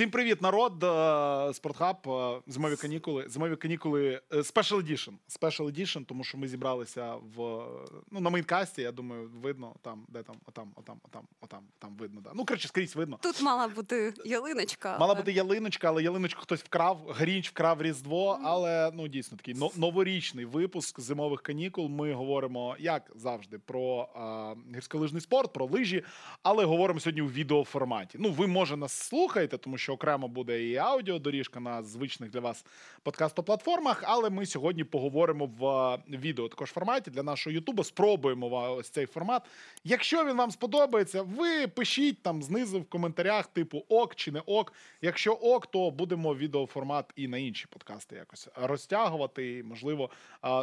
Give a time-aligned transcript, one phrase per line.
[0.00, 0.84] Всім привіт, народ.
[0.84, 3.24] Е, Спортхаб, е, зимові канікули.
[3.28, 5.12] Зимові канікули е, Special Edition.
[5.40, 7.64] Special Edition, тому що ми зібралися в
[8.10, 8.82] ну на мейнкасті.
[8.82, 12.20] Я думаю, видно там, де там, отам, отам, отам, отам, там видно.
[12.20, 12.30] Да.
[12.34, 13.18] Ну коротше, скрізь видно.
[13.22, 14.98] Тут мала бути ялиночка.
[15.00, 16.98] Мала бути ялиночка, але ялиночку хтось вкрав.
[17.08, 18.40] Грінч вкрав Різдво.
[18.44, 21.88] Але ну дійсно такий но- новорічний випуск зимових канікул.
[21.88, 26.04] Ми говоримо, як завжди, про а, гірськолижний спорт, про лижі,
[26.42, 28.18] але говоримо сьогодні у відеоформаті.
[28.20, 32.64] Ну, ви може нас слухаєте, тому що окремо буде і аудіодоріжка на звичних для вас
[33.02, 34.02] подкастоплатформах.
[34.06, 37.84] Але ми сьогодні поговоримо в відео також форматі для нашого Ютубу.
[37.84, 39.42] Спробуємо ось цей формат.
[39.84, 44.72] Якщо він вам сподобається, ви пишіть там знизу в коментарях, типу ок чи не ок.
[45.02, 49.58] Якщо ок, то будемо відеоформат і на інші подкасти якось розтягувати.
[49.58, 50.10] І, можливо,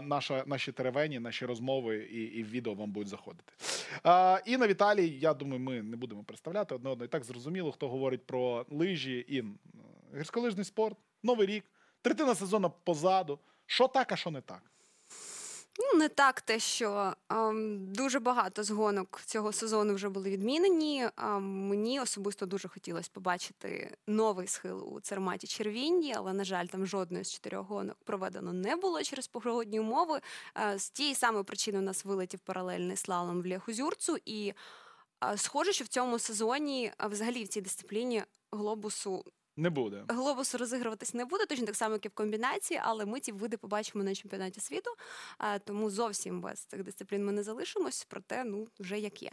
[0.04, 3.54] наша, наші теревені, наші розмови і, і відео вам будуть заходити.
[4.04, 7.06] А, Інна Віталій, я думаю, ми не будемо представляти одне одного.
[7.06, 9.17] І так зрозуміло, хто говорить про лижі.
[9.20, 9.60] Ін,
[10.16, 11.66] гірськолижний спорт, новий рік,
[12.02, 13.40] третина сезону позаду.
[13.66, 14.62] Що так, а що не так?
[15.80, 21.10] Ну, не так те, що ем, дуже багато з гонок цього сезону вже були відмінені.
[21.18, 26.86] Ем, мені особисто дуже хотілося побачити новий схил у Церматі Червінді, але, на жаль, там
[26.86, 30.20] жодної з чотирьох гонок проведено не було через погодні умови.
[30.58, 34.18] Е, з тієї самої причини у нас вилетів паралельний слалом в Лєхузюрцу.
[34.26, 34.54] І е,
[35.36, 39.26] схоже, що в цьому сезоні, взагалі в цій дисципліні, глобусу
[39.58, 40.04] Не буде.
[40.08, 43.58] Глобус розігруватись не буде, точно так само, як і в комбінації, але ми ці види
[43.58, 44.92] побачимо на чемпіонаті світу.
[45.64, 49.32] Тому зовсім без цих дисциплін ми не залишимось, проте ну вже як є.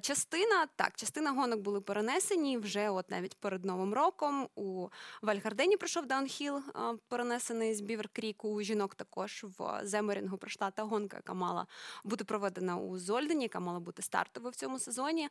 [0.00, 4.48] Частина так, частина гонок були перенесені вже, от навіть перед новим роком.
[4.54, 4.88] У
[5.22, 6.62] Вальгардені пройшов даунхіл,
[7.08, 8.48] перенесений з Бівер Кріку.
[8.48, 11.66] У жінок також в Земерінгу пройшла та гонка, яка мала
[12.04, 15.28] бути проведена у Зольдені, яка мала бути стартовою в цьому сезоні.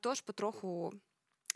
[0.00, 0.92] Тож потроху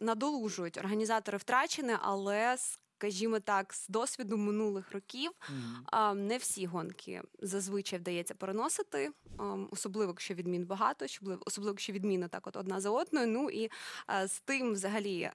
[0.00, 0.78] надолужують.
[0.78, 2.56] Організатори втрачені, але
[2.98, 6.14] скажімо так, з досвіду минулих років mm-hmm.
[6.14, 9.10] не всі гонки зазвичай вдається переносити,
[9.70, 11.06] особливо якщо відмін багато,
[11.46, 13.26] особливо якщо відміна так от одна за одною.
[13.26, 13.70] Ну і
[14.26, 15.30] з тим взагалі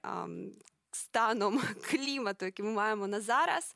[0.90, 1.60] станом
[1.90, 3.74] клімату, який ми маємо на зараз.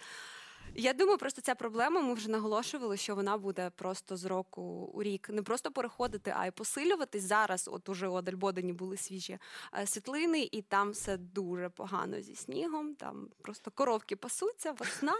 [0.80, 2.00] Я думаю, просто ця проблема.
[2.00, 4.62] Ми вже наголошували, що вона буде просто з року
[4.94, 7.22] у рік не просто переходити, а й посилюватись.
[7.22, 9.38] Зараз, от уже у Адельбодені були свіжі
[9.78, 12.94] е, світлини, і там все дуже погано зі снігом.
[12.94, 15.14] Там просто коровки пасуться, весна.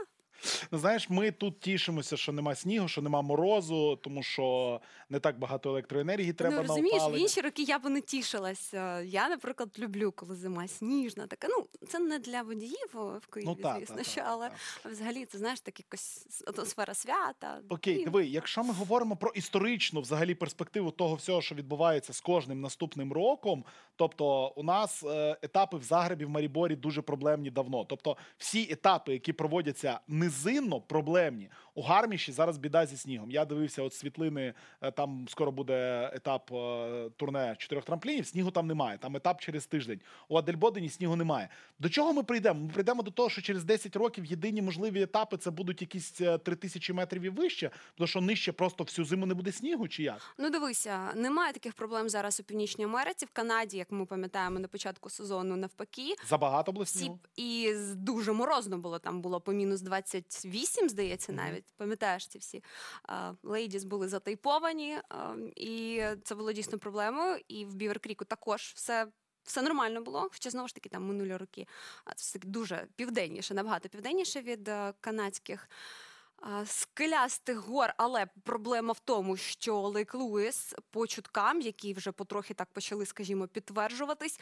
[0.72, 5.38] Ну, знаєш, ми тут тішимося, що нема снігу, що нема морозу, тому що не так
[5.38, 9.00] багато електроенергії треба ну, на розумієш, в інші роки я би не тішилася.
[9.00, 11.26] Я, наприклад, люблю, коли зима сніжна.
[11.26, 14.50] Така ну це не для водіїв в Києві, Ну, та, звісно, та, що, але
[14.82, 14.88] та.
[14.88, 17.60] взагалі це знаєш так якось атмосфера свята.
[17.68, 22.20] Окей, І- диви, якщо ми говоримо про історичну взагалі перспективу того всього, що відбувається з
[22.20, 23.64] кожним наступним роком,
[23.96, 27.84] тобто у нас е, етапи в Загребі, в Маріборі дуже проблемні давно.
[27.84, 31.50] Тобто, всі етапи, які проводяться низинно, проблемні.
[31.74, 33.30] У Гарміші зараз біда зі снігом.
[33.30, 38.26] Я дивився от світлини, е, там скоро буде етап е, турне чотирьох трамплінів.
[38.26, 38.98] Снігу там немає.
[38.98, 40.00] Там етап через тиждень.
[40.28, 41.48] У Адельбодені снігу немає.
[41.78, 42.60] До чого ми прийдемо?
[42.60, 46.38] Ми прийдемо до того, що через 10 років єдині можливі етапи це будуть якісь е,
[46.38, 50.34] 3000 метрів і вище, тому що нижче просто всю зиму не буде снігу, чи як?
[50.38, 53.26] Ну, дивися, немає таких проблем зараз у Північній Америці.
[53.26, 56.14] В Канаді, як ми пам'ятаємо, на початку сезону навпаки.
[56.28, 57.18] Забагато було снігу?
[57.36, 58.98] і дуже морозно було.
[58.98, 59.82] Там було по мінус
[60.20, 62.64] 28, здається, навіть пам'ятаєш ці всі
[63.42, 64.98] лейдіс були затайповані,
[65.56, 67.40] і це було дійсно проблемою.
[67.48, 69.06] І в Біверкріку також все.
[69.42, 71.66] Все нормально було, хоча знову ж таки там минулі роки
[72.16, 75.68] це дуже південніше, набагато південніше від е, канадських
[76.66, 77.90] скелястих гор.
[77.96, 83.48] Але проблема в тому, що Лейк Луїс по чуткам, які вже потрохи так почали, скажімо,
[83.48, 84.40] підтверджуватись,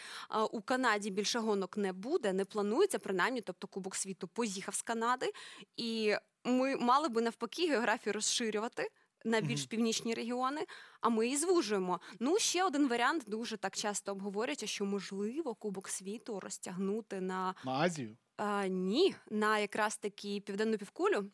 [0.52, 5.32] у Канаді більше гонок не буде, не планується, принаймні, тобто Кубок світу поїхав з Канади,
[5.76, 6.14] і
[6.44, 8.88] ми мали би навпаки географію розширювати.
[9.24, 10.66] На більш північні регіони,
[11.00, 12.00] а ми її звужуємо.
[12.20, 17.72] Ну, ще один варіант дуже так часто обговорюється, що можливо Кубок світу розтягнути на На
[17.72, 18.16] Азію?
[18.36, 21.30] а, ні, на якраз таки південну півкулю.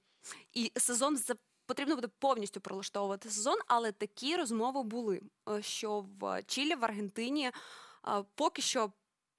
[0.52, 1.34] І сезон за-
[1.66, 7.50] потрібно буде повністю пролаштовувати сезон, але такі розмови були, е, що в Чилі, в Аргентині
[8.34, 8.92] поки що.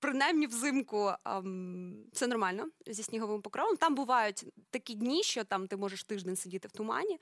[0.04, 3.78] Принаймні взимку ам, все нормально зі сніговим покровом.
[3.78, 7.20] Там бувають такі дні, що там ти можеш тиждень сидіти в тумані,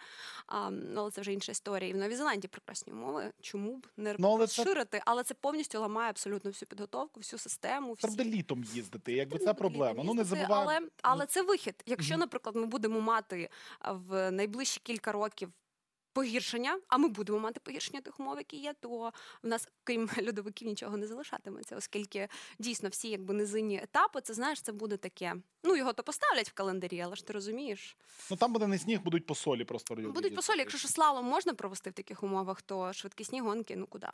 [0.48, 1.90] ам, але це вже інша історія.
[1.90, 3.32] І в Новій Зеландії прекрасні умови.
[3.42, 4.64] Чому б не Ну, але це-
[5.06, 7.94] Але це повністю ламає абсолютно всю підготовку, всю систему.
[7.94, 8.08] Всі...
[8.08, 10.04] Треба літом їздити, якби це проблема.
[10.04, 10.72] Ну не забуваємо.
[10.72, 11.76] Але, але це вихід.
[11.86, 13.50] Якщо, наприклад, ми будемо мати
[13.90, 15.50] в найближчі кілька років
[16.14, 19.12] погіршення, а ми будемо мати погіршення тих умов, які є, то
[19.44, 22.28] в нас, крім льодовиків, нічого не залишатиметься, оскільки
[22.60, 25.36] дійсно всі якби низинні етапи, це знаєш, це буде таке.
[25.64, 27.98] Ну його то поставлять в календарі, але ж ти розумієш.
[28.32, 31.26] Ну там буде не сніг, будуть по солі просто Будуть по солі, якщо ж слалом
[31.26, 34.08] можна провести в таких умовах, то швидкісні гонки, ну куди?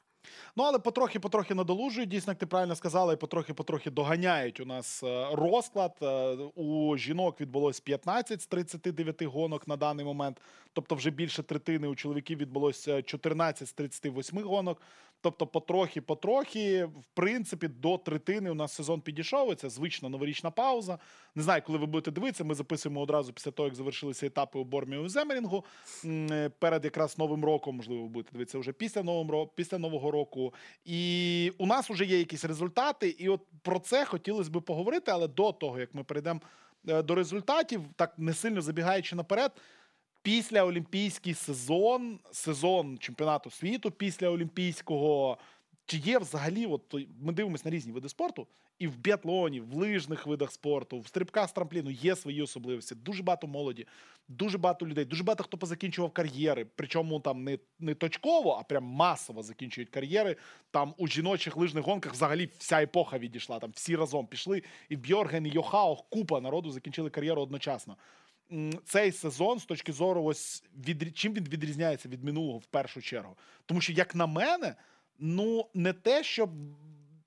[0.55, 5.27] Ну, але потрохи-потрохи надолужують, дійсно, як ти правильно сказала, і потрохи-потрохи доганяють у нас е,
[5.31, 5.97] розклад.
[6.01, 10.41] Е, У жінок відбулось 15 з 39 гонок на даний момент.
[10.73, 14.81] Тобто, вже більше третини у чоловіків відбулося 14 з 38 гонок.
[15.21, 19.55] Тобто, потрохи-потрохи, в принципі, до третини у нас сезон підійшов.
[19.55, 20.99] Це звична новорічна пауза.
[21.35, 22.43] Не знаю, коли ви будете дивитися.
[22.43, 25.65] Ми записуємо одразу після того, як завершилися етапи у Бормі у Земерінгу.
[26.05, 30.53] Е, Перед якраз новим роком, можливо, ви будете дивитися вже після нового після нового року.
[30.85, 33.09] І у нас вже є якісь результати.
[33.09, 35.11] І от про це хотілося б поговорити.
[35.11, 36.41] Але до того, як ми перейдемо
[36.87, 39.51] е, до результатів, так не сильно забігаючи наперед.
[40.27, 45.37] Після олімпійський сезон, сезон чемпіонату світу після олімпійського.
[45.85, 48.47] Чи є взагалі, от ми дивимося на різні види спорту,
[48.79, 52.95] і в біатлоні, в лижних видах спорту, в стрибках з трампліну є свої особливості.
[52.95, 53.87] Дуже багато молоді,
[54.27, 56.65] дуже багато людей, дуже багато хто позакінчував кар'єри.
[56.75, 60.35] Причому там не, не точково, а прям масово закінчують кар'єри.
[60.71, 63.59] Там у жіночих лижних гонках взагалі вся епоха відійшла.
[63.59, 64.63] Там всі разом пішли.
[64.89, 67.95] І Бьорген, і Йохао, купа народу закінчили кар'єру одночасно.
[68.85, 73.37] Цей сезон з точки зору, ось від чим він відрізняється від минулого в першу чергу.
[73.65, 74.75] Тому що, як на мене,
[75.19, 76.49] ну не те, щоб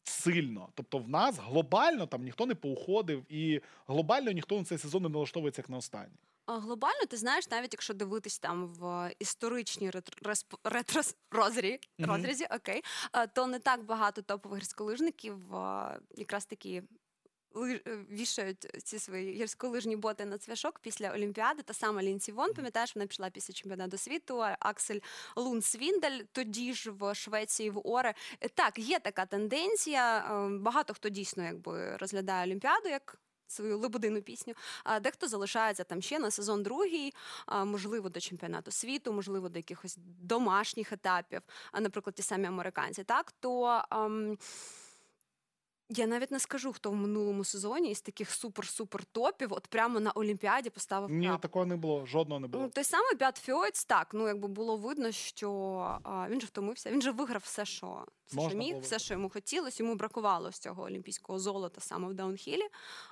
[0.05, 0.69] сильно.
[0.75, 5.09] Тобто, в нас глобально там ніхто не поуходив, і глобально ніхто на цей сезон не
[5.09, 6.19] налаштовується як на останній.
[6.47, 12.83] Глобально, ти знаєш, навіть якщо дивитись там в історичній ретро- респ- ретрос розрі, розрізі, окей,
[13.35, 15.37] то не так багато топових гірськолижників
[16.17, 16.83] якраз таки ли- е,
[18.11, 21.63] вішають ці свої гірськолижні боти на цвяшок після Олімпіади.
[21.63, 24.43] Та сама Лінці Вон, пам'ятаєш, вона пішла після чемпіонату світу.
[24.61, 24.99] Аксель
[25.37, 28.15] Лун Свіндель, тоді ж в Швеції в Оре.
[28.41, 30.19] Е, Так, є така тенденція.
[30.19, 33.17] е, Багато хто дійсно якби розглядає Олімпіаду як.
[33.47, 34.55] Свою лебедину пісню,
[34.85, 37.15] а дехто залишається там ще на сезон другий,
[37.65, 41.41] можливо, до чемпіонату світу, можливо, до якихось домашніх етапів,
[41.73, 43.05] а наприклад, ті самі американці.
[43.05, 44.39] Так то ем,
[45.91, 50.13] я навіть не скажу, хто в минулому сезоні із таких супер-супер топів, от прямо на
[50.13, 51.43] Олімпіаді поставив Ні, крапку.
[51.43, 52.65] такого не було, жодного не було.
[52.65, 55.51] Ну, той самий Бят Фьойц, так, ну якби було видно, що
[56.03, 59.15] а, він же втомився, він же виграв все, що, все, що міг, було все, що
[59.15, 59.83] йому хотілося.
[59.83, 62.65] Йому бракувало з цього олімпійського золота саме в даунхілі,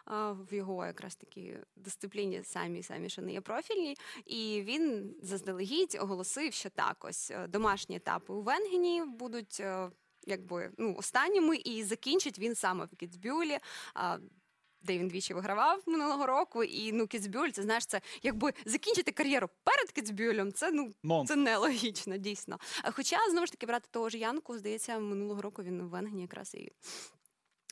[0.05, 3.97] а, в його якраз такі дисципліні самі самі що не є профільні.
[4.27, 9.63] І він заздалегідь оголосив, що так, ось е, домашні етапи у Венгені будуть.
[10.29, 13.59] Якби ну останніми, і закінчить він саме в Кіцбюлі.
[14.83, 19.49] Де він двічі вигравав минулого року, і ну Кіцбюль, це знаєш, це якби закінчити кар'єру
[19.65, 21.29] перед Кіцбюлем, це ну Нонсенс.
[21.29, 22.59] це нелогічно, дійсно.
[22.93, 26.55] Хоча знову ж таки брати того ж Янку, здається, минулого року він в Венгені якраз
[26.55, 26.73] і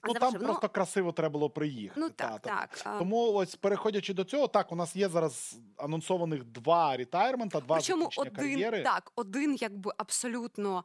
[0.06, 0.40] Ну там завершив.
[0.48, 2.00] просто красиво треба було приїхати.
[2.00, 2.66] ну так, та.
[2.66, 2.98] так.
[2.98, 8.02] Тому ось переходячи до цього, так у нас є зараз анонсованих два рітайрмента, два Причому
[8.02, 8.82] закінчення один кар'єри.
[8.82, 10.84] так, один якби абсолютно.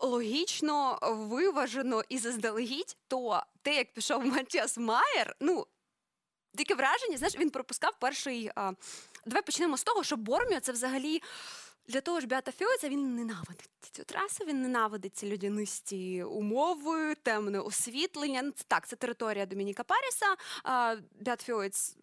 [0.00, 5.66] Логічно, виважено і заздалегідь, то те, як пішов Матіас Майер, ну
[6.56, 8.50] таке враження, знаєш, він пропускав перший.
[8.54, 8.72] А...
[9.26, 11.22] Давай почнемо з того, що Борміо це взагалі
[11.88, 17.60] для того ж Біата Фьойца він ненавидить цю трасу, він ненавидить ці людянисті умови, темне
[17.60, 18.42] освітлення.
[18.42, 20.36] Ну, це так, це територія Домініка Паріса.
[20.64, 21.96] А, Біат Фьойц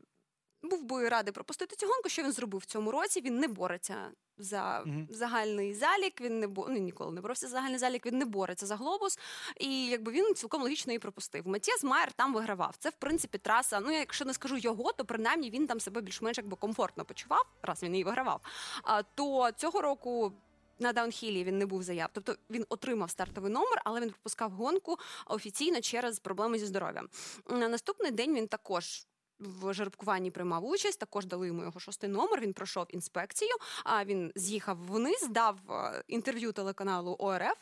[0.62, 2.10] був би радий пропустити цю гонку.
[2.10, 3.22] Що він зробив в цьому році?
[3.22, 5.08] Він не бореться за Мгм.
[5.10, 6.22] загальний залік.
[6.22, 6.68] Він не бо...
[6.70, 8.06] ну, ніколи не боровся за загальний залік.
[8.06, 9.20] Він не бореться за глобус.
[9.60, 11.48] І якби він цілком логічно і пропустив.
[11.48, 12.76] Матіас Майер там вигравав.
[12.80, 13.80] Це в принципі траса.
[13.80, 17.84] Ну, якщо не скажу його, то принаймні він там себе більш-менш якби комфортно почував, раз
[17.84, 18.42] він її вигравав.
[18.84, 20.34] А то цього року.
[20.80, 24.98] На даунхілі він не був заяв, тобто він отримав стартовий номер, але він пропускав гонку
[25.26, 27.10] офіційно через проблеми зі здоров'ям.
[27.50, 29.06] На наступний день він також
[29.40, 31.00] в жеребкуванні приймав участь.
[31.00, 32.42] Також дали йому його шостий номер.
[32.42, 33.52] Він пройшов інспекцію.
[33.84, 37.58] А він з'їхав вниз, дав е, інтерв'ю телеканалу ОРФ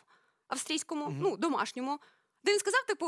[0.48, 1.18] австрійському, Мгм.
[1.20, 2.00] ну домашньому,
[2.44, 3.06] де він сказав: типу,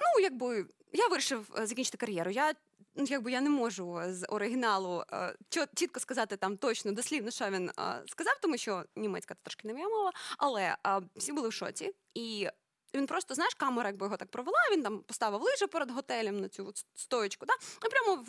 [0.00, 2.30] ну якби я вирішив е, закінчити кар'єру.
[2.30, 2.54] Я
[2.94, 5.36] ну, якби я не можу з оригіналу е,
[5.74, 9.74] чітко сказати там точно дослівно, що він е, сказав, тому що німецька це трошки не
[9.74, 11.94] моя мова, але е, всі були в шоці.
[12.14, 12.48] І
[12.94, 16.48] він просто, знаєш, камера якби його так провела, він там поставив лижі перед готелем на
[16.48, 17.54] цю от стоечку, да?
[17.86, 18.26] і прямо в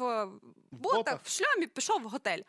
[0.72, 1.20] ботах, ботах?
[1.24, 2.42] в шльомі пішов в готель.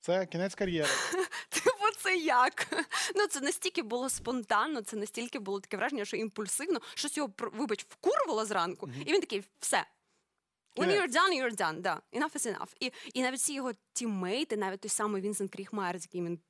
[0.00, 0.88] Це кінець кар'єри.
[1.48, 2.66] Типу, це як?
[3.14, 7.86] Ну це настільки було спонтанно, це настільки було таке враження, що імпульсивно, щось його вибач
[7.88, 9.84] вкурвало зранку, і він такий, все.
[10.76, 12.00] When you're done, you're done, да.
[12.12, 12.68] Enough is enough.
[12.80, 16.40] І, і навіть всі його тіммейти, навіть той самий Вінсент Кріхмайер, з яким він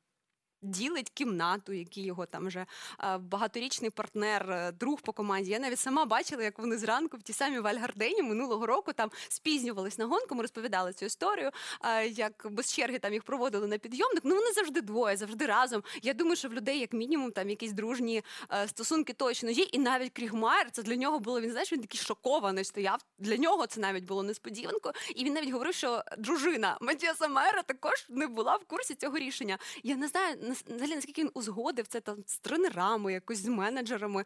[0.62, 2.66] ділить кімнату, який його там вже
[3.04, 5.50] е, багаторічний партнер, е, друг по команді.
[5.50, 9.98] Я навіть сама бачила, як вони зранку в ті самі Вальгардені минулого року там спізнювались
[9.98, 10.34] на гонку.
[10.34, 11.50] Ми розповідали цю історію,
[11.84, 14.20] е, як без черги там їх проводили на підйомник.
[14.24, 15.82] Ну вони завжди двоє, завжди разом.
[16.02, 18.22] Я думаю, що в людей, як мінімум, там якісь дружні
[18.66, 19.64] стосунки точно є.
[19.64, 21.40] І навіть Крігмайер, це для нього було.
[21.40, 22.98] Він знаєш, він такий шокований стояв.
[23.18, 24.94] Для нього це навіть було несподіванкою.
[25.16, 29.58] І він навіть говорив, що дружина Матіаса Майера також не була в курсі цього рішення.
[29.82, 30.36] Я не знаю
[30.78, 34.24] наскільки він узгодив це там з тренерами, якось з менеджерами.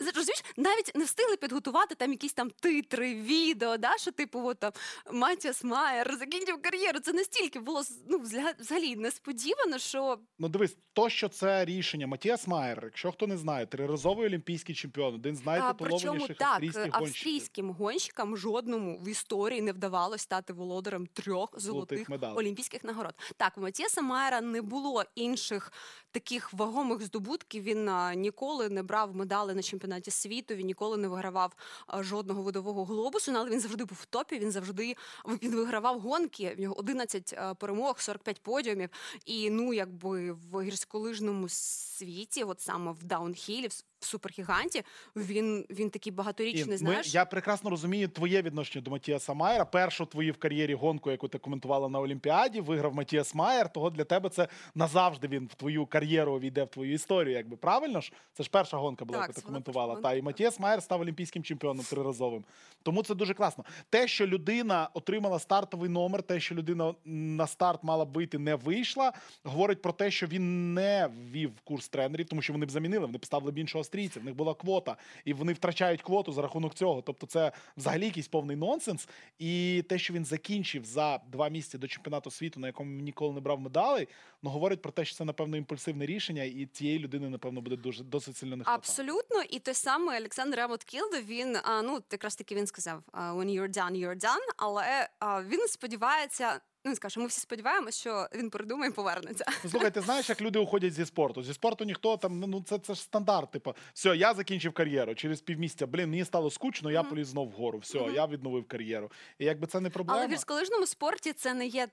[0.00, 4.72] Розумієш, навіть не встигли підготувати там якісь там титри, відео, да, що типу, от там
[5.12, 7.00] Матіас Майер закінчив кар'єру.
[7.00, 8.18] Це настільки було ну,
[8.58, 13.66] взагалі несподівано, що Ну дивись, то, що це рішення Матіас Майер, якщо хто не знає,
[13.66, 17.02] триразовий олімпійський чемпіон, один з найтитулованіших так, австрійських гонщиків.
[17.02, 22.38] австрійським гонщикам жодному в історії не вдавалося стати володарем трьох золотих медалей.
[22.38, 23.14] олімпійських нагород.
[23.36, 25.72] Так, у Матіаса Майера не було інших
[26.14, 27.62] таких вагомих здобутків.
[27.62, 30.54] Він ніколи не брав медали на чемпіонаті світу.
[30.54, 31.52] Він ніколи не вигравав
[31.98, 33.32] жодного видового глобусу.
[33.32, 34.38] ну, Але він завжди був в топі.
[34.38, 34.96] Він завжди
[35.42, 36.54] він вигравав гонки.
[36.58, 38.88] В нього 11 а, перемог, 45 подіумів.
[39.24, 43.68] І ну, якби в гірськолижному світі, от саме в даунхілі,
[44.04, 44.82] супергіганті,
[45.16, 46.64] він, він такий багаторічний.
[46.64, 49.64] І ми, знаєш, я прекрасно розумію твоє відношення до Матіаса Майера.
[49.64, 53.72] Першу твою в кар'єрі гонку, яку ти коментувала на Олімпіаді, виграв Матіас Майер.
[53.72, 57.36] Того для тебе це назавжди він в твою кар'єру війде в твою історію.
[57.36, 58.12] Якби правильно ж?
[58.32, 59.96] Це ж перша гонка була, Так, яку ти коментувала.
[59.96, 60.22] Та і.
[60.22, 62.44] Матіас Майер став олімпійським чемпіоном триразовим.
[62.82, 63.64] Тому це дуже класно.
[63.90, 69.12] Те, що людина отримала стартовий номер, те, що людина на старт мала вийти, не вийшла,
[69.44, 73.18] говорить про те, що він не ввів курс тренерів, тому що вони б замінили, вони
[73.18, 76.74] б ставили б іншого австрійця, в них була квота, і вони втрачають квоту за рахунок
[76.74, 77.02] цього.
[77.02, 79.08] Тобто, це взагалі якийсь повний нонсенс.
[79.38, 83.34] І те, що він закінчив за два місяці до чемпіонату світу, на якому він ніколи
[83.34, 84.08] не брав медалей,
[84.42, 88.04] ну говорить про те, що це напевно імпульсивне рішення, і цієї людини, напевно, буде дуже
[88.04, 88.64] досить сильно не.
[88.66, 93.76] Абсолютно, і той самий Олександр Ремот Кілдо, він ну якраз таки він сказав when you're
[93.76, 95.08] done, you're done, але
[95.48, 96.60] він сподівається.
[96.86, 99.44] Ну, скаже, ми всі сподіваємося, що він передумає і повернеться.
[99.64, 101.42] Ну, Слухай, ти знаєш, як люди уходять зі спорту?
[101.42, 103.50] Зі спорту ніхто там, ну це, це ж стандарт.
[103.50, 105.14] Типу, все, я закінчив кар'єру.
[105.14, 107.10] Через півмісяця, блін, мені стало скучно, я Мгм.
[107.10, 107.78] поліз знов вгору.
[107.78, 108.14] Все, Мгм.
[108.14, 109.10] я відновив кар'єру.
[109.38, 111.88] І якби це не проблема, Але в гірськолижному спорті це не є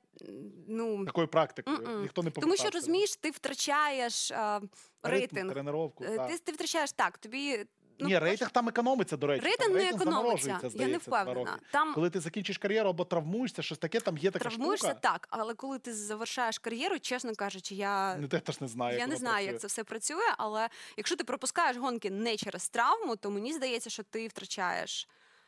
[0.67, 2.01] ну такою практикою Мгм.
[2.01, 5.51] ніхто не тому, що розумієш, ти втрачаєш а, Ритм, рейтинг.
[5.51, 6.03] тренировку.
[6.03, 6.27] Е.
[6.27, 7.17] Ти, ти втрачаєш так.
[7.17, 7.65] Тобі
[8.01, 9.46] ну, Ні, рейтинг там економиться, до речі.
[9.46, 10.43] рейтинг там не економиться.
[10.58, 11.58] Здається, Я не впевнена.
[11.72, 15.00] Там Коли ти закінчиш кар'єру або травмуєшся, щось таке, там є така травмуєшся штука.
[15.01, 18.98] так, але коли ти завершаєш кар'єру, чесно кажучи, я Не те теж не знаю.
[19.00, 19.51] Я не знаю, працює.
[19.51, 23.89] як це все працює, але якщо ти пропускаєш гонки не через травму, то мені здається,
[23.89, 25.08] що ти втрачаєш.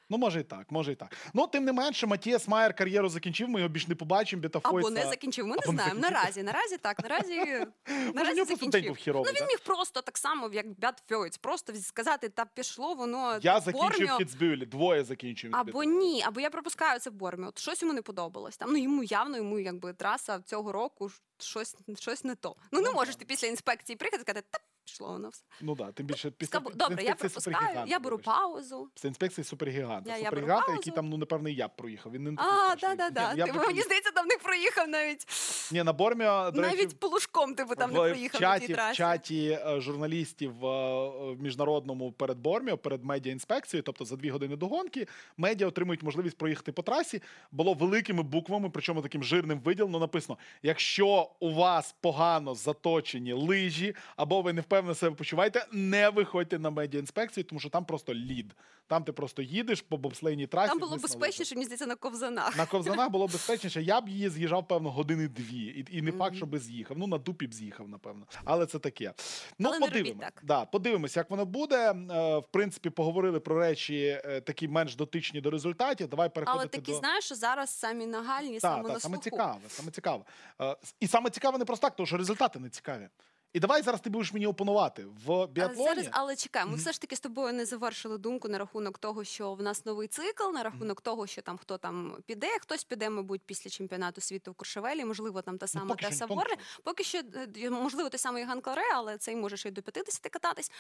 [0.10, 1.18] Ну, може і так, може і так.
[1.34, 4.44] Ну, тим не менше, Матіас Майер кар'єру закінчив, ми його більш не побачимо.
[4.64, 5.48] Або не закінчив.
[5.48, 5.84] Ми не знаємо.
[5.84, 6.12] закінчив.
[6.12, 7.04] Наразі, наразі так.
[7.04, 7.68] Наразі,
[8.14, 8.96] наразі закінчив.
[8.96, 9.34] хіровий.
[9.34, 13.60] Ну він міг просто так само, як Бят Фьойц, просто сказати, та пішло воно Я
[13.60, 15.52] закінчив Кіцбюлі, двоє закінчив.
[15.56, 17.48] Або ні, або я пропускаю це в Бормі.
[17.48, 18.58] От щось йому не подобалось.
[18.58, 22.56] Там ну йому явно йому якби траса цього року щось, щось не то.
[22.72, 25.44] Ну не Ну, можеш ти після інспекції приїхати і сказати, та пішло воно все.
[25.62, 28.90] Ну да, тим більше після Скабу- Добре, я пропускаю, я беру паузу.
[28.94, 30.10] Після інспекції супергіганта.
[30.10, 30.80] Я- я беру Супергіганта, паузу.
[30.82, 32.12] який там, ну, напевне, я б проїхав.
[32.12, 33.46] Він не А, да, да, да.
[33.46, 35.26] Ти, б мені здається, там не проїхав навіть.
[35.72, 38.68] Ні, на Борміо, до речі, навіть полушком ти би там не проїхав в на чаті,
[38.68, 38.98] тій в трасі.
[38.98, 44.68] чаті е, журналістів е, в міжнародному перед Борміо, перед медіаінспекцією, тобто за дві години до
[44.68, 47.22] гонки, медіа отримують можливість проїхати по трасі.
[47.52, 54.42] Було великими буквами, причому таким жирним виділено написано: якщо у вас погано заточені лижі, або
[54.42, 58.56] ви не впевнено себе почуваєте, не виходьте на медіаінспекцію, тому що там просто лід.
[58.88, 60.70] Там ти просто їдеш по бобслейній трасі.
[60.70, 62.58] Там було безпечніше, мені здається, на ковзанах.
[62.58, 63.82] На ковзанах було безпечніше.
[63.82, 65.64] Я б її з'їжджав, певно, години дві.
[65.66, 66.36] І, і не факт, Мгм.
[66.38, 66.98] що би з'їхав.
[66.98, 68.26] Ну, на дупі б з'їхав, напевно.
[68.46, 69.14] Але це таке.
[69.60, 70.20] Ну, Але не подивимось.
[70.20, 70.42] так.
[70.44, 71.92] Да, подивимось, як воно буде.
[71.92, 71.94] Е,
[72.38, 76.08] В принципі, поговорили про речі е, такі менш дотичні до результатів.
[76.08, 76.98] Давай переходити Але такі до.
[76.98, 79.24] знаєш, що зараз самі нагальні, Та, саме та, на саме слуху.
[79.24, 80.24] цікаве, саме цікаве.
[80.62, 83.08] Е, І саме цікаве не просто так, тому що результати не цікаві.
[83.54, 85.88] І давай зараз ти будеш мені опонувати в А біатлоні.
[85.90, 89.24] Зараз, але чекай, ми все ж таки з тобою не завершили думку на рахунок того,
[89.24, 92.48] що в нас новий цикл, на рахунок того, що там хто там піде.
[92.62, 96.26] Хтось піде, мабуть, після чемпіонату світу в Куршевелі, можливо, там та Ну, сама поки Теса
[96.26, 96.58] Ворне.
[96.84, 97.22] Поки що,
[97.58, 100.72] е, можливо, той самий Іган Кларе, але цей може ще й до 50 кататись,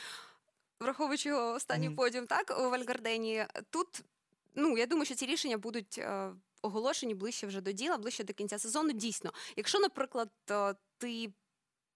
[0.79, 1.95] враховуючи його останній Мгм.
[1.95, 3.45] подіум, так, у Вальгардені.
[3.69, 3.87] Тут,
[4.55, 8.33] ну, я думаю, що ці рішення будуть е, оголошені ближче вже до діла, ближче до
[8.33, 8.91] кінця сезону.
[8.91, 11.33] Дійсно, якщо, наприклад, е, ти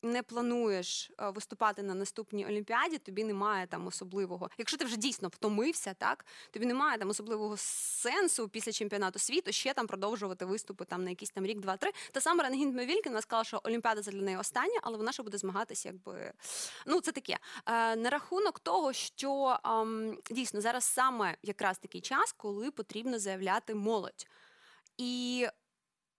[0.02, 4.50] не плануєш е, виступати на наступній олімпіаді, тобі немає там особливого.
[4.58, 9.74] Якщо ти вже дійсно втомився, так тобі немає там особливого сенсу після чемпіонату світу ще
[9.74, 11.92] там продовжувати виступи там на якийсь там рік, два, три.
[12.12, 15.24] Та саме Рангін Мевількін вона сказала, що Олімпіада це для неї остання, але вона ще
[15.24, 16.34] буде змагатися, якби
[16.86, 17.38] ну це таке.
[17.66, 23.76] Е, на рахунок того, що ем, дійсно зараз саме якраз такий час, коли потрібно заявляти
[23.76, 24.28] молодь.
[24.98, 25.48] І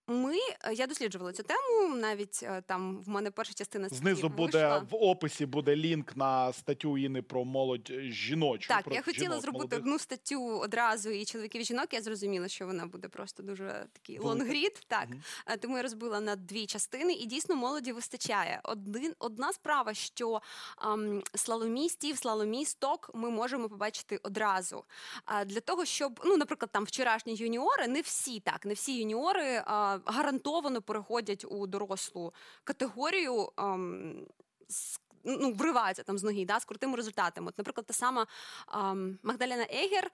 [0.08, 1.96] ми, е, я досліджувала цю тему.
[1.96, 4.78] Навіть е, там в мене перша частина статті Знизу буде вийшла.
[4.90, 8.68] в описі буде лінк на статтю Іни про молодь е, жіночу.
[8.68, 9.78] Так, про я хотіла жінок зробити молодих.
[9.78, 11.86] одну статтю одразу і чоловіків і жінок.
[11.92, 14.80] Я зрозуміла, що вона буде просто дуже такий лонгрід.
[14.86, 15.08] Так.
[15.46, 18.60] Е, тому я розбила на дві частини, і дійсно молоді вистачає.
[18.64, 20.40] Один одна справа, що
[20.84, 24.84] ем, слаломістів, слаломісток ми можемо побачити одразу.
[25.24, 29.62] А для того, щоб ну, наприклад, там вчорашні юніори, не всі так, не всі юніори
[29.66, 33.52] а, гарантовано переходять у дорослу категорію.
[33.58, 34.26] ем,
[34.68, 37.48] з Ну, вриваються там з ноги, да, з крутими результатами.
[37.48, 38.26] От, наприклад, та сама
[38.74, 40.10] ем, Магдалена Егер.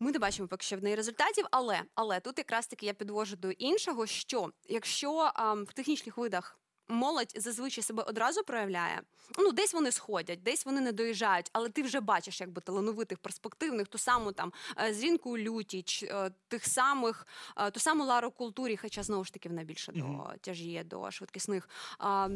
[0.00, 3.36] Ми не бачимо поки що в неї результатів, але, але тут якраз таки я підвожу
[3.36, 6.58] до іншого, що якщо ем, в технічних видах
[6.88, 9.02] молодь зазвичай себе одразу проявляє,
[9.38, 13.88] ну десь вони сходять, десь вони не доїжджають, але ти вже бачиш якби талановитих, перспективних,
[13.88, 17.26] ту саму там е, Зрінку Лютіч, е, тих самих,
[17.56, 20.16] е, ту саму Лару Културі, хоча знову ж таки вона більше Мгм.
[20.16, 21.68] до тяжіє до швидкісних.
[21.98, 22.28] А,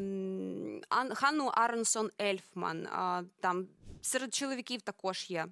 [1.15, 3.67] Ханну Арнсон Ельфман, а, там
[4.03, 5.47] серед чоловіків також є.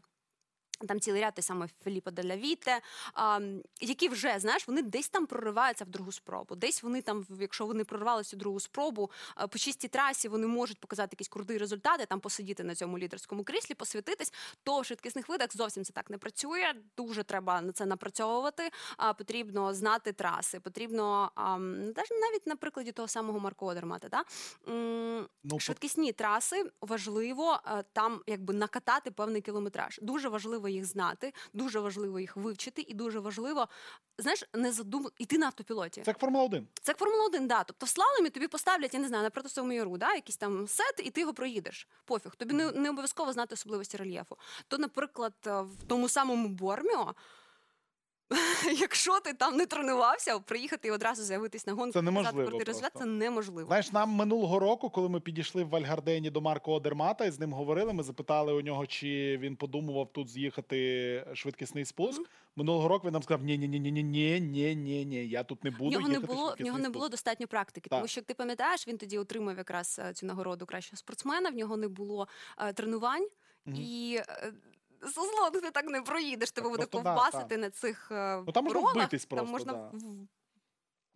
[0.89, 2.81] Там цілий ряд той саме Філіппо Делявіте,
[3.81, 6.55] які вже знаєш, вони десь там прориваються в другу спробу.
[6.55, 9.11] Десь вони там, якщо вони прорвалися у другу спробу,
[9.51, 13.75] по чистій трасі вони можуть показати якісь круті результати, там посидіти на цьому лідерському кріслі,
[13.75, 14.33] посвятитись.
[14.65, 16.75] То в швидкісних видах зовсім це так не працює.
[16.97, 18.71] Дуже треба на це напрацьовувати.
[19.19, 21.31] Потрібно знати траси, потрібно
[21.97, 24.23] навіть навіть на прикладі того самого Марко Одермата, да?
[25.45, 29.99] Ну, Швидкісні траси важливо е, там якби накатати певний кілометраж.
[30.03, 33.69] Дуже важливо їх знати, дуже важливо їх вивчити, і дуже важливо,
[34.19, 35.09] знаєш, не задум...
[35.19, 36.03] іти на автопілоті.
[36.03, 36.69] Це як Формула 1.
[36.83, 37.65] Це як Формула 1, да.
[37.65, 41.01] Тобто в слаломі тобі поставлять, я не знаю, на протестовому яру, да, якийсь там сет,
[41.05, 41.89] і ти його проїдеш.
[42.05, 42.35] Пофіг.
[42.35, 44.37] Тобі не, не обов'язково знати особливості рельєфу.
[44.69, 47.15] То, наприклад, в тому самому Борміо.
[48.81, 53.05] Якщо ти там не тренувався, приїхати і одразу з'явитись на гонку, Це неможливо результат, це
[53.05, 53.67] неможливо.
[53.67, 57.53] Знаєш, нам минулого року, коли ми підійшли в Вальгардені до Марко Одермата і з ним
[57.53, 62.19] говорили, ми запитали у нього, чи він подумував тут з'їхати швидкісний спуск.
[62.21, 62.29] Мгм.
[62.57, 65.43] Минулого року він нам сказав: ні, ні, ні, ні, ні, ні, ні, ні, ні, я
[65.43, 65.91] тут не буду.
[65.91, 67.99] в нього не було в нього не було достатньо практики, Так.
[67.99, 71.51] тому що як ти пам'ятаєш, він тоді отримав якраз е, цю нагороду кращого спортсмена.
[71.51, 73.29] В нього не було е, тренувань
[73.67, 73.77] Мгм.
[73.77, 74.21] і.
[75.11, 78.81] Злоту ти так не проїдеш, тебе буде просто да, на цих е, Ну, там можна
[78.81, 79.91] ролах, вбитись там можна да.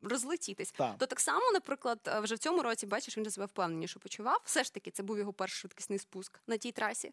[0.03, 0.75] розлетітись.
[0.79, 0.95] Да.
[0.99, 4.41] То так само, наприклад, е, вже в цьому році бачиш, він себе впевненіше почував.
[4.45, 7.13] Все ж таки, це був його перший швидкісний спуск на тій трасі.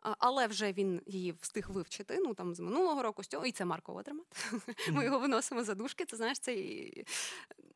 [0.00, 2.18] Але вже він її встиг вивчити.
[2.24, 4.26] Ну там з минулого року з цього, і це Марко Одермат.
[4.92, 6.04] Ми його виносимо за дужки.
[6.04, 7.04] Це знаєш, це і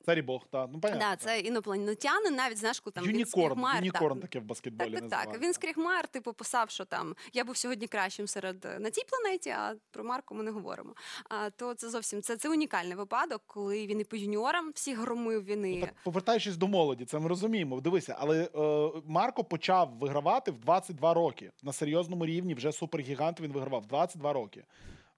[0.04, 0.70] Царі Бог, так.
[0.72, 1.00] Ну, понятно.
[1.00, 5.32] Да, це інопланетянин, навіть знаєш, коли там unicorn, Скрігмайер, unicorn таке в баскетболі так, так,
[5.32, 5.40] так.
[5.40, 9.50] Він Скрігмайер, типу, писав, що там я був сьогодні кращим серед е, на цій планеті,
[9.50, 10.94] а про Марку ми не говоримо.
[11.28, 15.44] А то це зовсім це, це унікальний випадок, коли він і по юніорам всіх громив.
[15.44, 17.80] Він і Ну, Так, повертаючись до молоді, це ми розуміємо.
[17.80, 21.52] Дивися, але е, Марко почав вигравати в 22 роки.
[21.62, 24.64] На серйозному рівні вже супергігант він вигравав 22 роки.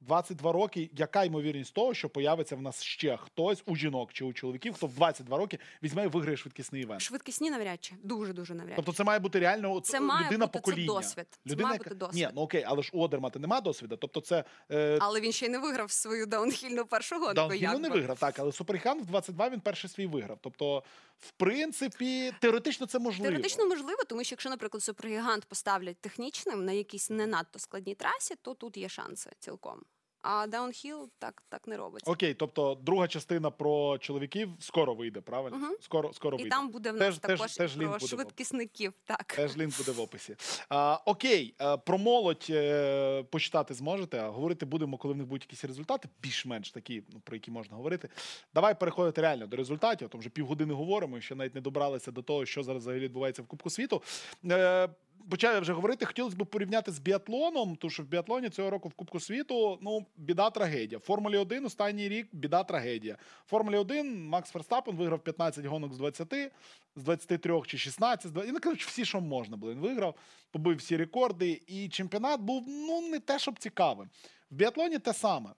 [0.00, 4.32] 22 роки, яка ймовірність того, що появиться в нас ще хтось у жінок чи у
[4.32, 7.00] чоловіків, хто в 22 роки візьме і виграє швидкісний івент.
[7.00, 8.76] швидкісні навряд чи дуже дуже навряд.
[8.76, 10.94] Тобто це має бути реально Це має людина бути, це покоління.
[10.94, 11.26] досвід.
[11.30, 12.16] Це Людина, має бути досвід.
[12.16, 13.96] Ні, ну окей, але ж у Одермата немає досвіду.
[13.96, 17.34] Тобто це е, Але він ще й не виграв свою даунхільну першу гонку.
[17.34, 20.38] Даунхілу не виграв, так, але Супергігант в 22 він перший свій виграв.
[20.40, 20.82] Тобто,
[21.18, 23.30] в принципі, теоретично це можливо.
[23.30, 28.34] Теоретично можливо, тому що якщо, наприклад, супергігант поставлять технічним на якійсь не надто складній трасі,
[28.42, 29.82] то тут є шанси цілком.
[30.28, 32.10] А даунхіл так, так не робиться.
[32.12, 35.56] Окей, тобто друга частина про чоловіків скоро вийде, правильно?
[35.56, 35.76] Мгм.
[35.80, 36.56] Скоро, скоро І вийде.
[36.56, 38.92] там буде в нас теж- також теж і лінк про швидкісників.
[39.04, 39.24] Так.
[39.24, 40.36] Теж лінк буде в описі.
[40.68, 41.54] А, окей,
[41.86, 44.20] про молодь е, почитати зможете.
[44.20, 47.76] А говорити будемо, коли в них будуть якісь результати, більш-менш такі, ну, про які можна
[47.76, 48.08] говорити.
[48.54, 50.08] Давай переходити реально до результатів.
[50.08, 53.42] Тому вже півгодини говоримо, і ще навіть не добралися до того, що зараз взагалі відбувається
[53.42, 54.02] в Кубку світу.
[55.30, 58.88] Почав я вже говорити, хотілося б порівняти з біатлоном, тому що в біатлоні цього року
[58.88, 60.98] в Кубку світу ну, біда трагедія.
[60.98, 63.16] В Формулі 1 останній рік біда трагедія.
[63.46, 66.34] В Формулі 1 Макс Ферстапен виграв 15 гонок з 20,
[66.96, 69.72] з 23 чи 16, з 20, і, ну, коротше, всі, що можна було.
[69.72, 70.14] Він виграв,
[70.50, 74.10] побив всі рекорди, і чемпіонат був ну не те, щоб цікавим.
[74.50, 75.50] В біатлоні те саме.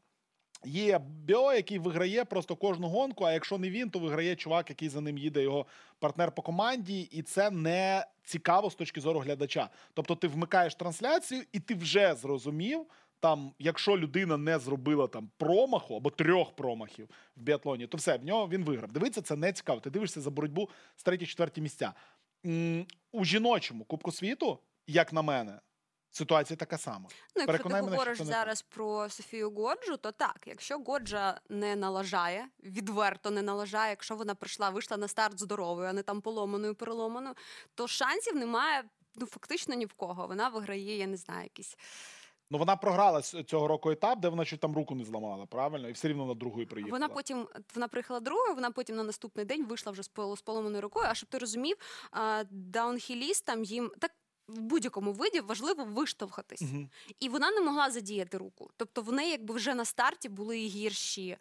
[0.64, 3.24] Є Біо, який виграє просто кожну гонку.
[3.24, 5.66] А якщо не він, то виграє чувак, який за ним їде, його
[5.98, 9.70] партнер по команді, і це не цікаво з точки зору глядача.
[9.94, 12.86] Тобто, ти вмикаєш трансляцію, і ти вже зрозумів.
[13.20, 18.24] Там, якщо людина не зробила там промаху або трьох промахів в біатлоні, то все в
[18.24, 18.92] нього він виграв.
[18.92, 19.80] Дивитися, це не цікаво.
[19.80, 21.92] Ти дивишся за боротьбу з треті-четверті місця.
[23.12, 25.60] У жіночому Кубку світу, як на мене,
[26.10, 27.08] ситуація така сама.
[27.08, 30.40] Ну, якщо Переконай ти мене, що говориш це не зараз про Софію Годжу, то так,
[30.46, 35.92] якщо Годжа не налажає, відверто не налажає, якщо вона прийшла, вийшла на старт здоровою, а
[35.92, 37.34] не там поломаною, переломаною,
[37.74, 38.84] то шансів немає
[39.16, 40.26] ну фактично ні в кого.
[40.26, 41.76] Вона виграє, я не знаю, якісь.
[42.50, 45.88] Ну вона програла цього року етап, де вона чуть там руку не зламала, правильно?
[45.88, 46.92] І все рівно на другої приїхала.
[46.98, 50.40] Вона потім вона приїхала другою, вона потім на наступний день вийшла вже з пол- з
[50.42, 51.06] поломаною рукою.
[51.08, 51.76] А щоб ти розумів,
[52.50, 54.10] даунхілістам їм так.
[54.48, 56.90] В будь-якому виді важливо виштовхатись, Мгм.
[57.20, 58.70] і вона не могла задіяти руку.
[58.76, 61.37] Тобто в неї якби вже на старті були гірші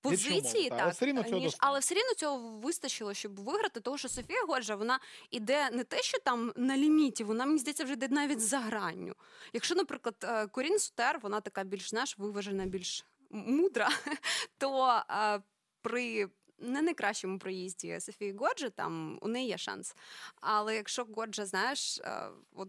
[0.00, 3.40] позиції, умови, та, але так, все рівно цього ніж, але все рівно цього вистачило, щоб
[3.40, 3.80] виграти.
[3.80, 7.84] Тому що Софія Годжа вона іде не те, що там на ліміті, вона мені здається
[7.84, 9.14] вже йде навіть за гранню.
[9.52, 13.88] Якщо, наприклад, е, Корін Сутер, вона така більш знаєш, виважена, більш мудра,
[14.58, 15.42] то е,
[15.82, 19.94] при не найкращому проїзді Софії Годжі там у неї є шанс.
[20.40, 22.68] Але якщо Годжа, знаєш, е, от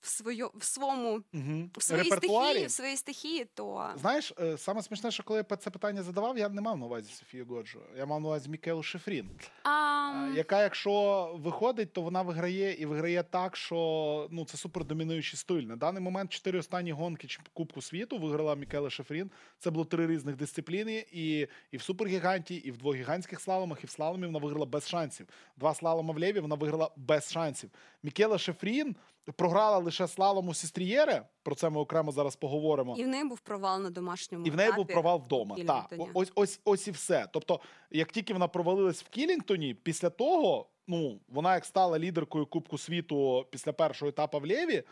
[0.00, 1.70] в своє в своєму Мгм.
[1.76, 2.46] в своїй репертуарі.
[2.48, 6.38] стихії, в своїй стихії, то Знаєш, е, саме смішне, що коли я це питання задавав,
[6.38, 7.80] я не мав на увазі Софію Годжу.
[7.96, 9.30] Я мав на увазі Мікелу Шефрін.
[9.64, 9.98] а,
[10.32, 15.38] Е, яка, якщо виходить, то вона виграє і виграє так, що ну це супер домінуючий
[15.38, 15.62] стиль.
[15.62, 19.30] На даний момент чотири останні гонки Кубку світу виграла Мікела Шефрін.
[19.58, 23.86] Це було три різних дисципліни, і, і в супергіганті, і в двох гігантських слаломах, і
[23.86, 25.26] в слаломі вона виграла без шансів.
[25.56, 27.70] Два слалома в ліві вона виграла без шансів.
[28.02, 28.96] Мікела Шефрін
[29.36, 31.28] програла лише слалому Сістрієре.
[31.42, 32.96] Про це ми окремо зараз поговоримо.
[32.96, 35.56] і в неї був провал на домашньому І в неї був провал вдома.
[35.66, 37.28] Так, ось, ось, ось і все.
[37.32, 37.60] Тобто,
[37.90, 43.46] як тільки вона провалилась в Кілінгтоні, після того, ну, вона як стала лідеркою Кубку світу
[43.50, 44.82] після першого етапу в Лєві,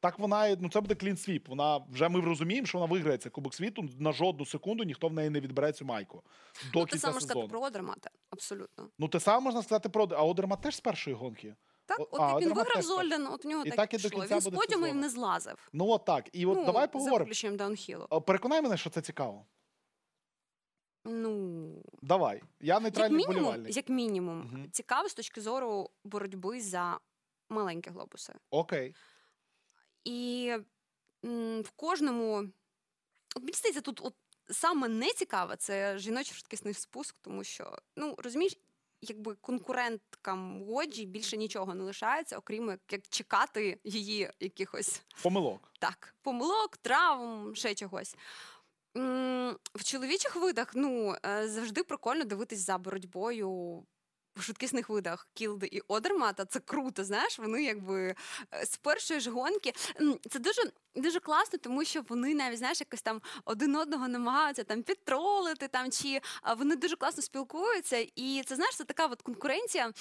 [0.00, 1.48] так вона ну це буде clean sweep.
[1.48, 3.88] Вона вже ми розуміємо, що вона виграє цей Кубок світу.
[3.98, 6.22] На жодну секунду ніхто в неї не відбере цю майку.
[6.72, 7.40] До Ну, кінця саме можна сезону.
[7.40, 8.10] сказати про Одермата.
[8.30, 8.88] Абсолютно.
[8.98, 11.54] Ну, те саме можна сказати про а Одерма теж з першої гонки.
[11.86, 12.82] Так, от а, як він виграв теж так.
[12.84, 15.08] Зольден, от у нього І так, так і до кінця Він з буде подіумів не
[15.08, 15.68] злазив.
[15.72, 16.28] Ну от так.
[16.32, 17.18] І от ну, давай поговоримо.
[17.24, 17.56] виключенням
[18.20, 19.46] Переконай мене, що це цікаво.
[21.04, 22.42] Ну, Давай.
[22.60, 23.76] Я як мінімум, вболівальник.
[23.76, 24.70] як мінімум, Мгм.
[24.70, 27.00] цікаво з точки зору боротьби за
[27.48, 28.34] маленькі глобуси.
[28.50, 28.94] Окей.
[30.04, 30.52] І
[31.24, 32.44] м, в кожному.
[33.36, 34.14] От мені здається, тут от
[34.50, 38.58] саме не цікаве це жіночий швидкісний спуск, тому що, ну, розумієш,
[39.10, 45.72] якби конкуренткам Годжі більше нічого не лишається, окрім як, як чекати її якихось Помилок.
[45.80, 48.16] так, помилок, травм, ще чогось.
[49.74, 53.82] В чоловічих видах ну, е, завжди прикольно дивитись за боротьбою.
[54.36, 58.14] В швидкісних видах Кілди і Одермата це круто, знаєш, вони якби
[58.54, 59.72] е, з першої ж гонки.
[60.30, 60.62] Це дуже,
[60.94, 65.90] дуже класно, тому що вони навіть знаєш, якось там один одного намагаються там підтролити, там
[65.90, 66.20] чи
[66.56, 68.06] вони дуже класно спілкуються.
[68.16, 69.92] І це знаєш, це така от конкуренція.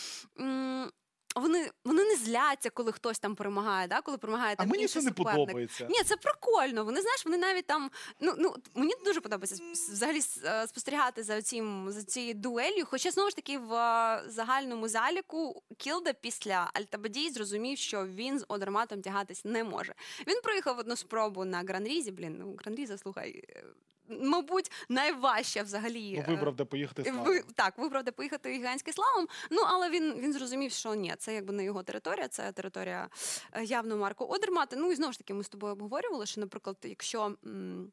[1.36, 4.02] Вони, вони не зляться, коли хтось там перемагає, да?
[4.02, 5.34] коли перемагає А мені це не суперник.
[5.36, 5.88] подобається.
[5.89, 6.86] Ні, це прикольно.
[6.86, 7.91] Вони знаєш, вони навіть там.
[8.19, 12.86] Ну ну мені дуже подобається взагалі е, спостерігати за цим за цією дуелью.
[12.86, 18.45] Хоча знову ж таки в е, загальному заліку Кілда після Альтабадії зрозумів, що він з
[18.48, 19.93] Одерматом тягатись не може.
[20.28, 22.12] Він проїхав одну спробу на Гран-Різі.
[22.12, 23.63] Блін, ну Гран-Різа, слухай, е,
[24.10, 26.13] мабуть, найважча взагалі.
[26.28, 29.28] Ну, е, вибрав, де поїхати ви, так, вибрав, де поїхати гігантський слалом.
[29.52, 33.10] Ну, але він, він зрозумів, що ні, це якби не його територія, це територія
[33.52, 34.76] е, явно Марко Одермата.
[34.76, 37.36] Ну і знову ж таки, ми з тобою обговорювали, що, наприклад, якщо.
[37.46, 37.91] м,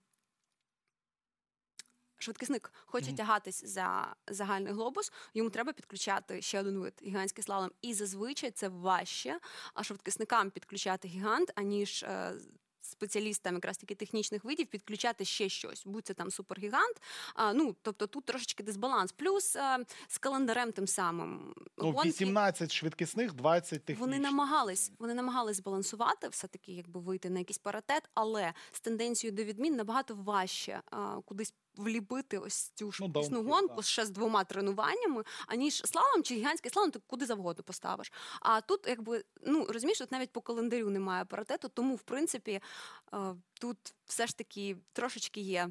[2.18, 3.16] Швидкісник хоче Мгм.
[3.16, 7.70] тягатись за загальний глобус, йому треба підключати ще один вид гігантський слалом.
[7.82, 9.38] І зазвичай це важче,
[9.74, 12.32] а швидкісникам підключати гігант, аніж е,
[12.92, 16.96] спеціалістам якраз таки технічних видів підключати ще щось, будь це там супергігант.
[17.34, 19.12] А, ну, тобто тут трошечки дисбаланс.
[19.12, 19.78] Плюс а,
[20.08, 21.54] з календарем тим самим.
[21.78, 23.98] Ну, Гонки- 18 швидкісних, 20 технічних.
[23.98, 29.44] вони намагались, вони намагались балансувати, все-таки якби вийти на якийсь паритет, але з тенденцією до
[29.44, 33.84] відмін набагато важче а, кудись вліпити ось цю швидкісну даунхіл, гонку так.
[33.84, 38.12] ще з двома тренуваннями, аніж слалом чи гігантський слалом, ти куди завгодно поставиш.
[38.40, 42.60] А тут, якби, ну розумієш, тут навіть по календарю немає паритету, тому в принципі
[43.14, 43.18] е,
[43.60, 45.70] тут все ж таки трошечки є.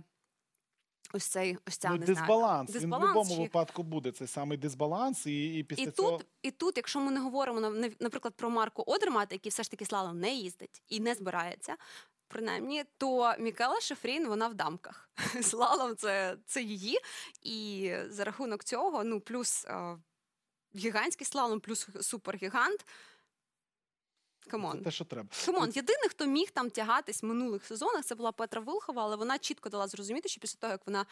[1.13, 2.75] Ось цей ось ця Ну, не знаю, дисбаланс.
[2.75, 6.17] Він в будь-якому чи- випадку буде цей самий дисбаланс, і, і після і цього.
[6.17, 9.71] тут, і тут, якщо ми не говоримо на- наприклад, про Марку Одермата, який все ж
[9.71, 11.77] таки слалом не їздить і не збирається.
[12.31, 15.09] Принаймні, то Мікаела Шифрін вона в дамках.
[15.41, 16.99] Слалом це, це її.
[17.41, 19.97] І за рахунок цього, ну плюс е,
[20.75, 22.85] гігантський слалом, плюс супергігант.
[24.77, 25.29] Це те, що треба.
[25.45, 29.15] Come on, єдиний, хто міг там тягатись в минулих сезонах, це була Петра Влхова, але
[29.15, 31.05] вона чітко дала зрозуміти, що після того, як вона.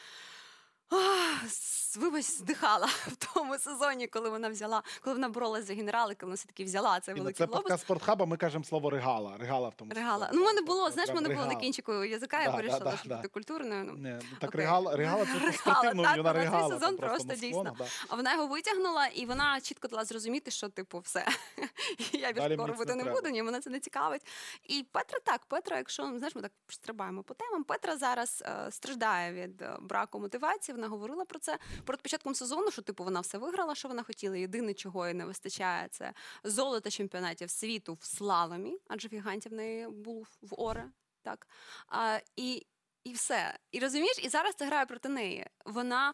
[1.95, 6.35] Вибач, здихала в тому сезоні, коли вона взяла, коли вона боролась за генерали, коли вона
[6.35, 8.25] все-таки взяла цей І на великий це подкаст спортхаба.
[8.25, 9.37] Ми кажемо слово регала.
[9.39, 10.29] Регала в тому Регала.
[10.33, 13.15] Ну, мене було, знаєш, мене було на кінчику язика, я Да, вирішила, да, да.
[13.15, 13.83] бути культурною.
[13.83, 13.93] Ну.
[13.93, 14.61] Ні, ну так Окей.
[14.61, 16.79] регала, регала це по Регала, вона цей регала.
[16.79, 17.77] сезон просто дійсно.
[18.09, 21.25] А вона його витягнула, і вона чітко дала зрозуміти, що типу все.
[22.13, 24.27] Я мені це робити не не буду, ні, мене це не цікавить.
[24.63, 27.63] І Петра так, Петра, якщо знаєш, ми так стрибаємо по темам.
[27.63, 30.78] Петра зараз е, страждає від е, браку мотивації.
[30.79, 34.37] Вона говорила про це перед початком сезону, що типу вона все виграла, що вона хотіла.
[34.37, 36.13] Єдине, чого їй не вистачає, це
[36.43, 40.91] золото чемпіонатів світу в слаломі, адже в гігантів в неї був в Оре.
[41.21, 41.47] Так.
[41.87, 42.65] А, і,
[43.03, 43.59] і все.
[43.71, 45.45] І розумієш, і зараз це грає проти неї.
[45.65, 46.13] Вона.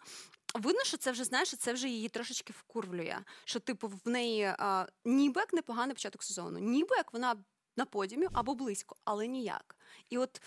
[0.56, 3.17] Видно, що це вже знаєш, що це вже її трошечки вкурвлює.
[3.45, 7.36] Що, типу, в неї а, ніби як непоганий початок сезону, ніби як вона
[7.77, 9.75] на подіумі або близько, але ніяк.
[10.09, 10.41] І от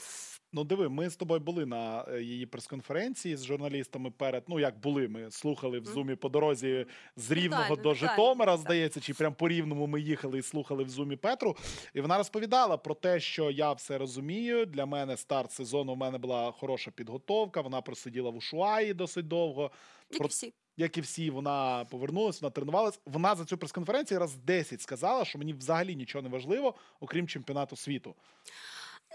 [0.53, 4.45] Ну, диви, ми з тобою були на е, її прес-конференції з журналістами перед.
[4.49, 6.87] Ну, як були, ми слухали в зумі по дорозі
[7.17, 10.89] з Рівного Вітально, до Житомира, здається, чи прям по рівному ми їхали і слухали в
[10.89, 11.57] зумі Петру.
[11.95, 14.67] І вона розповідала про те, що я все розумію.
[14.67, 17.61] Для мене старт сезону у мене була хороша підготовка.
[17.61, 19.71] Вона просиділа в Ушуаї досить довго.
[20.11, 20.55] як Про- всі.
[20.79, 23.01] Як і всі, вона повернулася, вона тренувалась.
[23.07, 27.77] Вона за цю прес-конференцію раз 10 сказала, що мені взагалі нічого не важливо, окрім чемпіонату
[27.77, 28.15] світу.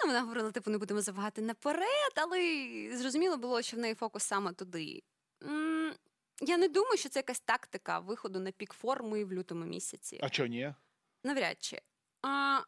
[0.01, 4.23] Ну, вона говорила, типу, не будемо забагати наперед, але зрозуміло було, що в неї фокус
[4.23, 5.03] саме туди.
[6.41, 10.19] Я не думаю, що це якась тактика виходу на пік форми в лютому місяці.
[10.23, 10.73] А чого ні?
[11.23, 11.81] Навряд чи.
[12.21, 12.61] А,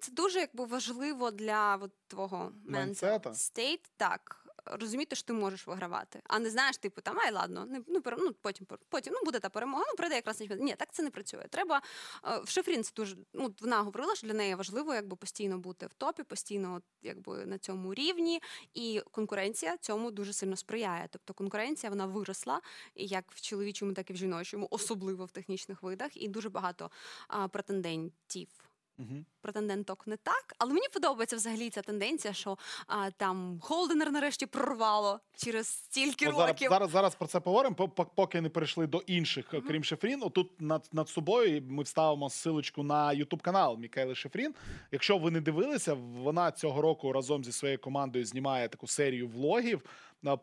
[0.00, 4.47] це дуже якби важливо для от, твого mental state, так.
[4.70, 8.16] Розуміти, що ти можеш вигравати, а не знаєш, типу, там, ай, ладно, не, ну, пере-
[8.20, 10.64] ну, потім, потім ну, буде та перемога, ну, прийде якраз чемпіонат.
[10.64, 11.46] Ні, так це не працює.
[11.50, 11.82] Треба
[12.24, 15.86] е, в Шефрін це дуже, ну, вона говорила, що для неї важливо якби постійно бути
[15.86, 18.42] в топі, постійно якби на цьому рівні,
[18.74, 21.08] і конкуренція цьому дуже сильно сприяє.
[21.10, 22.60] Тобто конкуренція вона виросла,
[22.94, 26.90] як в чоловічому, так і в жіночому, особливо в технічних видах, і дуже багато
[27.28, 28.67] а, претендентів
[28.98, 29.24] Угу.
[29.40, 35.20] претенденток не так, але мені подобається взагалі ця тенденція, що а, там Холденер нарешті прорвало
[35.36, 36.70] через стільки От зараз, років.
[36.70, 39.62] зараз, зараз про це поговоримо, по- по- поки не перейшли до інших, Мгм.
[39.68, 40.22] крім Шефрін.
[40.22, 44.54] Отут над, над собою ми вставимо ссылочку на Ютуб канал Мікайли Шефрін.
[44.92, 49.82] Якщо ви не дивилися, вона цього року разом зі своєю командою знімає таку серію влогів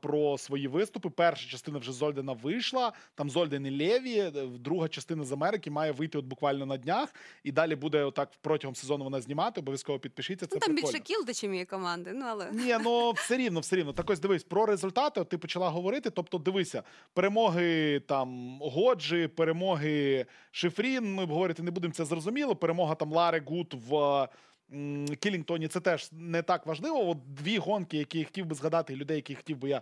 [0.02, 1.10] про свої виступи.
[1.10, 2.94] Перша частина вже Зольдена вийшла.
[3.16, 4.18] Там Зольден і Леві.
[4.20, 7.16] е, Друга частина з Америки має вийти от буквально на днях.
[7.44, 9.62] І далі буде отак протягом сезону вона знімати.
[9.62, 10.46] Обов'язково підпишіться.
[10.46, 10.92] Це ну, там прикольно.
[10.92, 12.12] більше кіл, чим її команди.
[12.14, 13.94] Ну але Ні, ну все рівно, все рівно.
[13.94, 16.10] Так ось дивись, про результати от ти почала говорити.
[16.10, 16.84] Тобто, дивися,
[17.14, 21.14] перемоги там Годжі, перемоги Шифрін.
[21.14, 22.56] Ми говорити не будемо, це зрозуміло.
[22.56, 24.28] Перемога там Лари Гут в
[25.20, 25.68] Кілінгтоні.
[25.68, 27.10] Це теж не так важливо.
[27.10, 29.82] От дві гонки, які я хотів би згадати, людей, які хотів би я.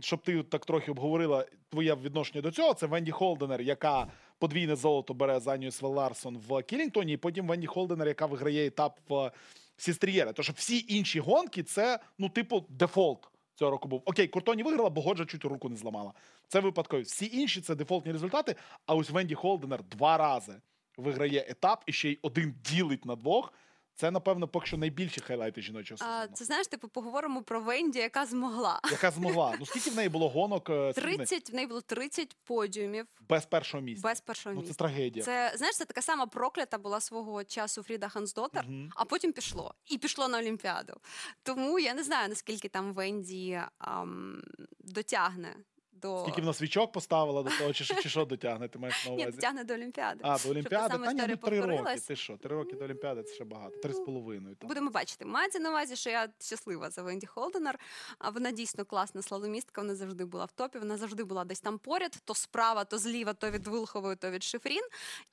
[0.00, 4.06] Щоб ти так трохи обговорила твоє відношення до цього, це Венді Холденер, яка
[4.38, 9.00] подвійне золото бере з Анною Свенн-Ларссон в Кілінгтоні, і потім Венді Холденер, яка виграє етап
[9.08, 9.30] в
[9.76, 10.32] Сістрієра.
[10.32, 14.02] Тому що всі інші гонки це, ну, типу, дефолт цього року був.
[14.04, 16.12] Окей, Куртоні виграла, бо Годжа чуть руку не зламала.
[16.48, 17.02] Це випадково.
[17.02, 18.54] Всі інші це дефолтні результати.
[18.86, 20.54] А ось Венді Холденер два рази
[20.96, 23.52] виграє етап і ще й один ділить на двох.
[24.00, 26.16] Це, напевно, поки що найбільші хайлайти жіночого сезону.
[26.18, 28.80] а, це знаєш, типу, поговоримо про Венді, яка змогла.
[28.90, 29.56] Яка змогла.
[29.60, 33.82] Ну скільки в неї було гонок е, 30, в неї було 30 подіумів без першого
[33.82, 34.08] місця?
[34.08, 35.24] без першого ну це трагедія.
[35.24, 38.90] Це знаєш, це така сама проклята була свого часу Фріда Хансдотер, Мгм.
[38.96, 39.74] а потім пішло.
[39.86, 40.94] І пішло на Олімпіаду.
[41.42, 44.42] Тому я не знаю, наскільки там Венді ам,
[44.80, 45.56] дотягне
[46.02, 49.12] до Скільки вона свічок поставила до того, чи, що- чи що дотягне, ти маєш на
[49.12, 50.20] Ні, дотягне до Олімпіади.
[50.22, 50.98] А, до Олімпіади?
[50.98, 51.96] Та ні, ну три роки.
[52.08, 52.36] Ти що?
[52.36, 53.76] Три роки до Олімпіади це ще багато.
[53.78, 54.54] Три з половиною.
[54.56, 54.68] там.
[54.68, 55.24] Будемо бачити.
[55.24, 57.78] Мається на увазі, що я щаслива за Венді Холденер.
[58.18, 59.80] А вона дійсно класна слаломістка.
[59.80, 60.78] Вона завжди була в топі.
[60.78, 64.42] Вона завжди була десь там поряд, то справа, то зліва, то від Вилхової, то від
[64.44, 64.82] Шифрін.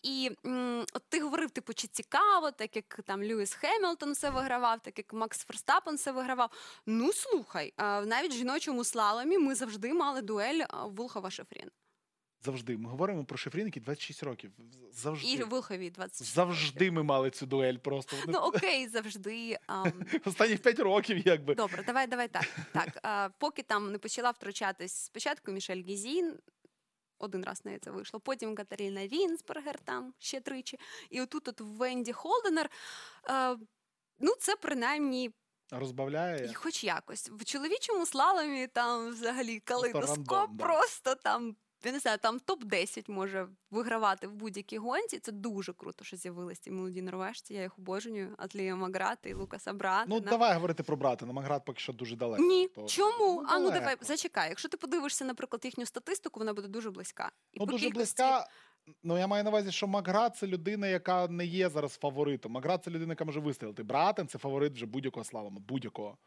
[0.03, 4.79] І м, от ти говорив, типу, чи цікаво, так як там Льюіс Хемілтон все вигравав,
[4.79, 6.49] так як Макс Ферстапен все вигравав.
[6.85, 10.54] Ну слухай, а, навіть в жіночому слаломі ми завжди мали дуель
[10.85, 11.71] Вилхова Шифрін.
[12.45, 12.77] Завжди.
[12.77, 14.51] Ми говоримо про Шефрін, який 26 років.
[14.91, 15.27] Завжди.
[15.27, 16.27] І Вилхові 20.
[16.27, 18.15] Завжди ми мали цю дуель просто.
[18.27, 19.57] Ну окей, завжди.
[19.67, 19.93] ам,
[20.25, 21.55] Останні 5 років, якби.
[21.55, 22.45] Добре, давай, давай так.
[22.73, 26.39] Так, а, поки там не почала втручатись спочатку Мішель Гізін.
[27.17, 28.19] Один раз на це вийшло.
[28.19, 30.79] Потім Катаріна Вінсбергер там ще тричі.
[31.09, 32.69] І отут от Венді Холденер.
[33.29, 33.57] Е,
[34.19, 35.31] ну, це принаймні
[35.71, 36.49] Розбавляє.
[36.51, 37.29] І хоч якось.
[37.29, 41.55] В чоловічому слаломі там взагалі калейдоскоп просто там.
[41.83, 45.19] Я не знаю, там топ-10 може вигравати в будь-якій гонці.
[45.19, 47.53] Це дуже круто, що з'явились ці молоді норвежці.
[47.53, 48.35] Я їх обожнюю.
[48.37, 50.15] Атлія Маграти і Лукаса Братина.
[50.15, 51.25] Ну, давай говорити про брата.
[51.25, 52.43] Намаград поки що дуже далеко.
[52.43, 53.41] Ні, То- чому?
[53.41, 54.49] Ну, а ну давай зачекай.
[54.49, 57.31] Якщо ти подивишся, наприклад, їхню статистику, вона буде дуже близька.
[57.53, 58.47] І Ну, по дуже кількості- близька.
[59.03, 62.51] Ну, я маю на увазі, що Маграт це людина, яка не є зараз фаворитом.
[62.51, 63.83] Маграт це людина, яка може вистрілити.
[63.83, 65.59] Братен це фаворит вже будь-якого слалому.
[65.59, 66.17] Будь-якого.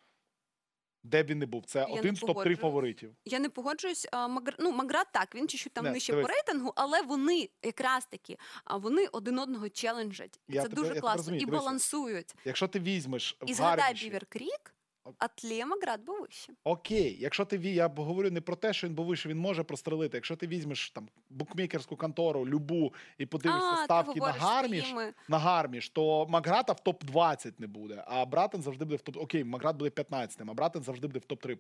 [1.05, 1.65] Де б він не був.
[1.67, 3.17] Це не один з топ-3 фаворитів.
[3.25, 4.09] Я не погоджуюсь.
[4.13, 4.55] А, Магр...
[4.59, 6.27] Ну, Маграт так, він чуть-чуть там Не, нижче дивись.
[6.27, 10.41] по рейтингу, але вони якраз таки, а вони один одного челенджать.
[10.49, 11.17] І Я це тебе- дуже я класно.
[11.17, 11.43] розумію.
[11.43, 11.65] І Дивися.
[11.65, 12.35] балансують.
[12.45, 14.75] Якщо ти візьмеш І згадай Бівер Крік.
[15.19, 16.53] Атле Маграт був вище.
[16.65, 19.39] Окей, якщо ти ві- я б говорю не про те, що він був вище, він
[19.39, 20.17] може прострелити.
[20.17, 24.81] Якщо ти візьмеш там букмекерську контору, любу, і подивишся а, ти ставки на говориш гарміш,
[24.81, 25.15] своїми.
[25.29, 28.05] на гарміш, то Маграта в топ 20 не буде.
[28.07, 29.17] А Братен завжди буде в топ.
[29.17, 31.57] Окей, Маграт буде 15, а Братен завжди буде в топ 3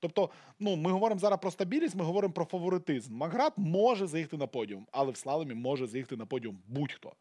[0.00, 3.14] Тобто, ну ми говоримо зараз про стабільність, ми говоримо про фаворитизм.
[3.14, 7.12] Маграт може заїхати на подіум, але в слаломі може заїхати на подіум будь-хто.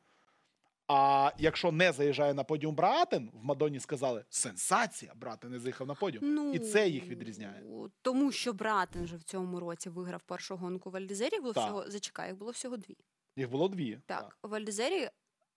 [0.93, 5.95] А якщо не заїжджає на подіум Братен, в Мадонні сказали сенсація, Братен не заїхав на
[5.95, 6.34] подіум.
[6.34, 7.63] Ну, І це їх відрізняє.
[8.01, 11.39] Тому що Братен же в цьому році виграв першу гонку в Альдезері.
[11.39, 11.63] Було Так.
[11.63, 12.97] всього, зачекай, їх було всього дві.
[13.36, 13.99] Їх було дві.
[14.06, 15.10] Так, в Альдезері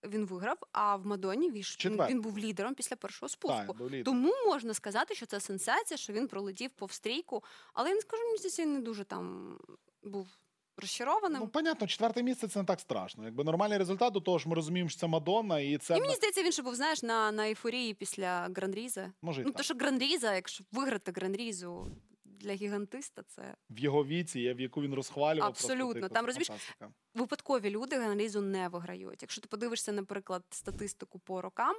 [0.04, 1.62] він виграв, а в Мадоні він,
[2.08, 3.74] він був лідером після першого спуску.
[3.74, 4.04] Так.
[4.04, 7.44] Тому можна сказати, що це сенсація, що він пролетів повстрійку.
[7.72, 9.58] Але я не скажу, мені здається, він не дуже там
[10.02, 10.28] був
[10.76, 11.40] розчарованим.
[11.40, 13.24] Ну, понятно, четверте місце це не так страшно.
[13.24, 16.14] Якби нормальний результат до того ж, ми розуміємо, що це Мадонна, і це і мені
[16.14, 19.12] здається, він ще був, знаєш, на, на ейфорії після Гран-Різа.
[19.22, 19.56] може і Ну, так.
[19.56, 21.90] то що Гран-Різа, якщо виграти Гран-Різу
[22.24, 25.48] для гігантиста, це в його віці, в яку він розхвалював.
[25.48, 25.84] Абсолютно.
[25.86, 26.50] Просто, типу, Там, розумієш,
[27.14, 29.22] випадкові люди Гран-Різу не виграють.
[29.22, 31.76] Якщо ти подивишся, наприклад, статистику по рокам,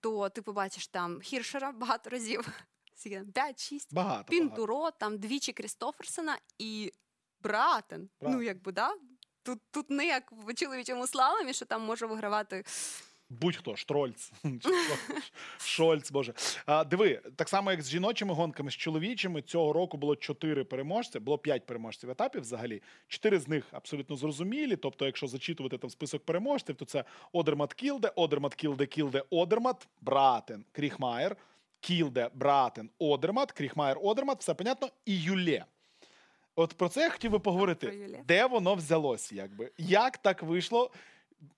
[0.00, 2.48] то ти побачиш там Хіршера багато разів.
[3.06, 4.38] 5-6, Багато.
[4.40, 4.90] багато.
[4.98, 6.92] Там двічі Крістоферсена і
[7.42, 8.08] Братен.
[8.20, 8.90] Ну, якби, да?
[9.42, 12.64] Тут, тут не як в чоловічому слаломі, що там може вигравати.
[13.40, 14.32] Будь-хто, Штрольц,
[15.58, 16.34] Шольц, боже.
[16.66, 21.20] А, диви, так само, як з жіночими гонками, з чоловічими, цього року було чотири переможця,
[21.20, 22.82] було п'ять переможців етапів взагалі.
[23.08, 24.76] Чотири з них абсолютно зрозумілі.
[24.76, 30.64] Тобто, якщо зачитувати там список переможців, то це Одермат Кілде, Одермат Кілде, Кілде, Одермат, Братен,
[30.72, 31.36] Кріхмаєр,
[31.80, 35.64] Кілде, Братен, Одермат, Кріхмаєр, Одермат, все понятно, і Юлє.
[36.56, 38.20] От про це я хотів би поговорити.
[38.28, 39.70] Де воно взялось, якби?
[39.78, 40.90] Як так вийшло?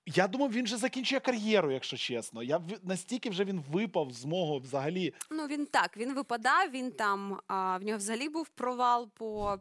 [0.06, 2.42] Я думав, він же закінчує кар'єру, якщо чесно.
[2.42, 5.14] Я настільки вже він випав з мого взагалі.
[5.30, 9.58] Ну, він так, він випадав, він там, а, в нього взагалі був провал по,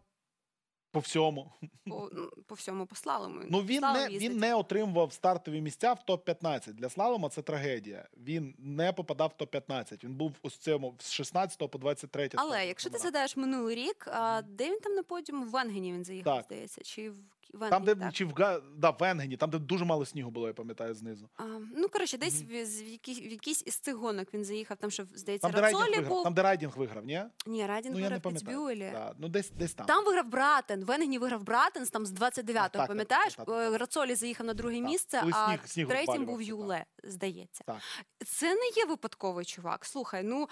[0.93, 1.51] По всьому.
[1.85, 3.41] по, ну, по всьому по слалому.
[3.49, 4.31] Ну він Слалом не їздить.
[4.31, 8.07] він не отримував стартові місця в топ 15 Для слалома це трагедія.
[8.17, 12.29] Він не попадав в топ 15 Він був у цьому з 16 по 23.
[12.35, 15.45] Але якщо ти згадаєш минулий рік, а, де він там на подіуму?
[15.45, 16.45] В Венгені він заїхав, Так.
[16.45, 17.15] здається, чи в
[17.53, 18.13] Венгені, там, де так.
[18.13, 21.29] чи в Га- да, в Енгені, там де дуже мало снігу було, я пам'ятаю знизу.
[21.37, 21.43] А,
[21.75, 24.91] ну, коротше, десь в, з- в, якій, в якійсь із цих гонок він заїхав, там
[24.91, 26.09] що, здається, Там, де Райдінг Рацолі виграв.
[26.15, 26.23] був.
[26.23, 27.23] Там, де Райдінг виграв, ні?
[27.45, 28.57] Ні, Радін Ну я не виграв пам'ятаю.
[28.57, 28.89] Піцбюелі.
[28.93, 29.13] Да.
[29.17, 29.85] Ну десь десь там.
[29.85, 30.83] Там виграв Братен.
[30.85, 33.33] Венгені виграв Братен там з 29-го, так, пам'ятаєш?
[33.35, 36.25] так, так, так, Е, Рацолі заїхав на друге Так, місце, коли а сніг- сніг третім
[36.25, 37.63] був випалювався, Юле, здається.
[37.67, 37.77] Так.
[38.25, 39.85] Це не є випадковий чувак.
[39.85, 40.47] Слухай, ну.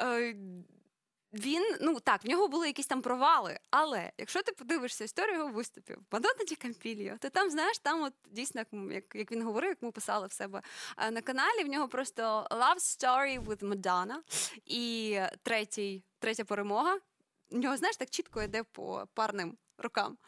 [0.00, 0.36] Е,
[1.36, 5.50] він, ну так, в нього були якісь там провали, але якщо ти подивишся історію його
[5.50, 9.82] виступів, Мадонна Ді Кампіліо, то там, знаєш, там от дійсно, як, як, він говорив, як
[9.82, 10.62] ми писали в себе
[10.98, 14.16] е, на каналі, в нього просто Love Story with Madonna
[14.64, 16.98] і третій, третя перемога.
[17.50, 20.18] В нього, знаєш, так чітко йде по парним рокам.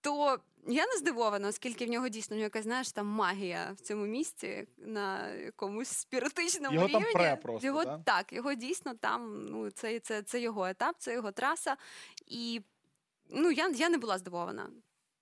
[0.00, 4.06] То я не здивована, оскільки в нього дійсно нього якась, знаєш, там магія в цьому
[4.06, 7.12] місці на якомусь спіритичному Його там рівні.
[7.14, 7.98] пре просто, його, да?
[7.98, 11.76] Так, його дійсно там, ну, це, це, це його етап, це його траса.
[12.26, 12.60] І
[13.30, 14.70] ну, я, я не була здивована.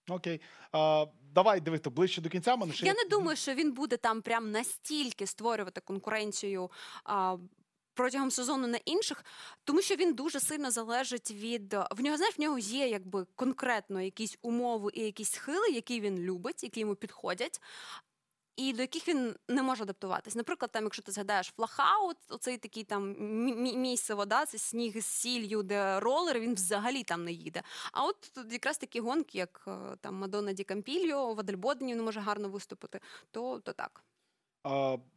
[0.09, 0.41] Окей.
[0.73, 2.57] А, давай дивити ближче до кінця.
[2.57, 6.71] Мене ще Я не думаю, що він буде там прям настільки створювати конкуренцію.
[7.05, 7.37] А,
[7.99, 9.25] Протягом сезону на інших,
[9.65, 12.17] тому що він дуже сильно залежить від в нього.
[12.17, 16.81] Знаєш, в нього є якби конкретно якісь умови і якісь схили, які він любить, які
[16.81, 17.61] йому підходять,
[18.57, 20.35] і до яких він не може адаптуватись.
[20.35, 25.01] Наприклад, там, якщо ти згадаєш Флахау, оцей такий там мі- мі- місце вода, це сніг
[25.01, 27.63] з сіллю, де ролер, він взагалі там не їде.
[27.93, 32.03] А от тут якраз такі гонки, як е, там Мадонна Ді Кампільо, в Адельбодені він
[32.03, 34.05] може гарно виступити, то, то так.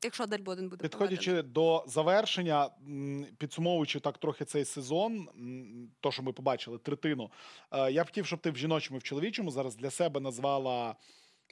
[0.04, 6.24] Якщо Адельбоден буде Підходячи до завершення, м, підсумовуючи так трохи цей сезон, м, то, що
[6.24, 7.32] ми побачили, третину,
[7.72, 10.96] е, я б хотів, щоб ти в жіночому і в чоловічому зараз для себе назвала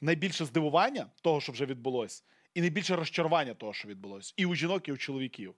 [0.02, 4.88] найбільше здивування того, що вже відбулось, і найбільше розчарування того, що відбулось, і у жінок,
[4.88, 5.54] і у чоловіків.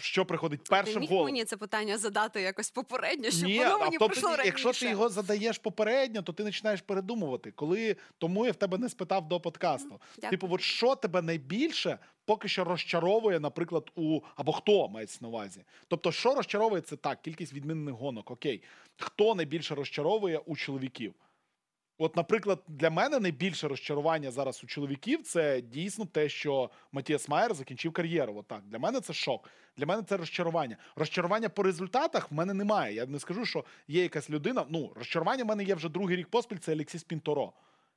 [0.00, 1.24] Що приходить першим голову.
[1.24, 4.46] мені це питання задати якось попередньо, щоб Ні, воно а мені то прийшло раніше.
[4.46, 7.50] якщо ти його задаєш попередньо, то ти починаєш передумувати.
[7.50, 10.00] Коли тому я в тебе не спитав до подкасту.
[10.16, 10.30] Дякую.
[10.30, 15.64] Типу, от що тебе найбільше поки що розчаровує, наприклад, у або хто мається на увазі?
[15.88, 18.30] Тобто, що розчаровує, це так, кількість відмінних гонок.
[18.30, 18.62] Окей,
[18.96, 21.14] хто найбільше розчаровує у чоловіків?
[22.02, 27.54] От, наприклад, для мене найбільше розчарування зараз у чоловіків це дійсно те, що Матіас Майер
[27.54, 28.36] закінчив кар'єру.
[28.36, 28.62] Отак.
[28.66, 29.48] Для мене це шок.
[29.76, 30.76] Для мене це розчарування.
[30.96, 32.94] Розчарування по результатах в мене немає.
[32.94, 34.64] Я не скажу, що є якась людина.
[34.68, 36.56] Ну, розчарування в мене є вже другий рік поспіль.
[36.56, 37.52] Це Олексіс Пінторо.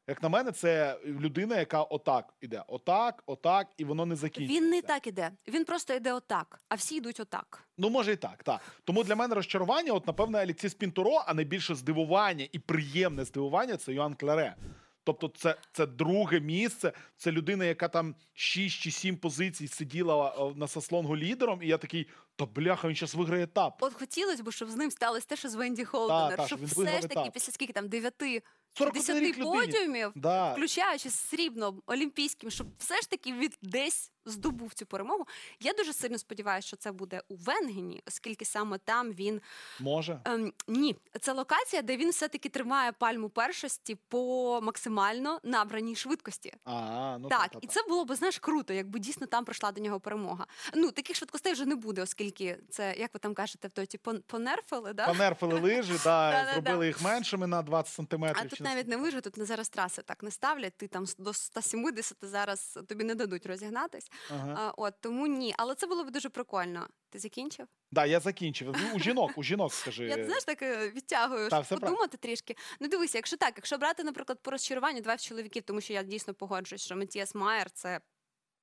[0.08, 2.64] Як на мене, це людина, яка отак іде.
[2.68, 4.62] Отак, отак, і воно не закінчується.
[4.62, 5.32] Він не так іде.
[5.48, 7.64] Він просто йде отак, а всі йдуть отак.
[7.78, 8.62] Ну, може і так, так.
[8.84, 13.94] Тому для мене розчарування, от, напевно, Алексіс Пінторо, а найбільше здивування і приємне здивування це
[13.94, 14.56] Йоан Клере.
[15.04, 16.92] Тобто, це, це друге місце.
[17.18, 22.08] Це людина, яка там 6 чи 7 позицій сиділа на сослонгу лідером, і я такий,
[22.36, 23.78] та бляха, він зараз виграє етап.
[23.80, 26.60] От хотілося б, щоб з ним сталося те, що з Венді Холденер, та, щоб щоб
[26.60, 27.34] він все ж таки етап.
[27.34, 28.44] після скільки там 9
[28.74, 29.60] 41 10 рік людині.
[29.66, 30.54] подіумів, Да.
[30.54, 35.28] включаючи срібно олімпійським, щоб все ж таки від десь здобув цю перемогу.
[35.60, 39.42] Я дуже сильно сподіваюся, що це буде у Венгені, оскільки саме там він
[39.80, 40.20] Може.
[40.26, 46.54] ем, ні, це локація, де він все таки тримає пальму першості по максимально набраній швидкості.
[46.66, 49.72] А, ну так, та, і та, це було б знаєш круто, якби дійсно там прийшла
[49.72, 50.46] до нього перемога.
[50.74, 53.98] Ну таких швидкостей вже не буде, оскільки це як ви там кажете, в той ті
[53.98, 55.08] пон- понерфили, да?
[55.08, 58.44] Понерфили лижі, да, зробили їх меншими на 20 сантиметрів.
[58.46, 60.74] А тут навіть не вижу, тут не зараз траси так не ставлять.
[60.78, 64.12] Ти там до 170 зараз тобі не дадуть розігнатись.
[64.32, 64.56] Ага.
[64.58, 66.88] А, от тому ні, але це було б дуже прикольно.
[67.10, 67.68] Ти закінчив?
[67.92, 68.76] Да, я закінчив.
[68.82, 70.06] Ну, у жінок, у жінок, скажи.
[70.06, 72.56] Я знаєш, так е, відтягую, Та, щоб подумати подумати трішки.
[72.80, 76.34] Ну дивися, якщо так, якщо брати, наприклад, по розчаруванню два чоловіків, тому що я дійсно
[76.34, 78.00] погоджуюсь, що Матіас Майер це.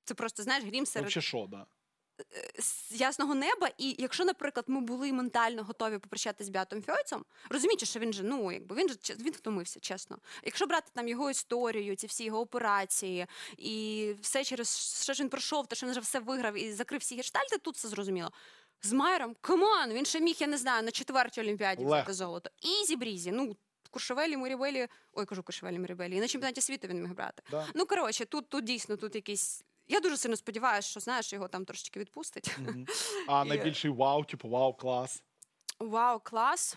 [0.04, 1.66] Це просто знаєш грім серед Вообще що, да.
[2.58, 3.70] З ясного неба.
[3.78, 8.22] І якщо, наприклад, ми були ментально готові попрощатися з Беатом Фойцем, розумієте, що він же,
[8.22, 10.18] ну якби він же він втомився, чесно.
[10.44, 15.28] Якщо брати там його історію, ці всі його операції, і все через що ж він
[15.28, 18.30] пройшов, те, що він вже все виграв і закрив всі гештальти, тут все зрозуміло.
[18.82, 22.50] З Майером, come on, він ще міг, я не знаю, на четвертій олімпіаді взяти золото.
[22.82, 23.32] Easy breezy.
[23.32, 23.56] Ну,
[23.90, 27.42] Куршевелі, Мерібелі, ой, кажу Куршевелі, Мерібелі, і на чемпіонаті світу він міг брати.
[27.50, 27.66] Да.
[27.74, 29.64] Ну, коротше, тут, тут дійсно тут якийсь.
[29.90, 32.58] Я дуже сильно сподіваюся, що знаєш, його там трошечки відпустить.
[32.58, 32.86] Мгм.
[33.28, 35.22] А І- найбільший вау, типу, вау, клас.
[35.78, 36.76] Вау, клас.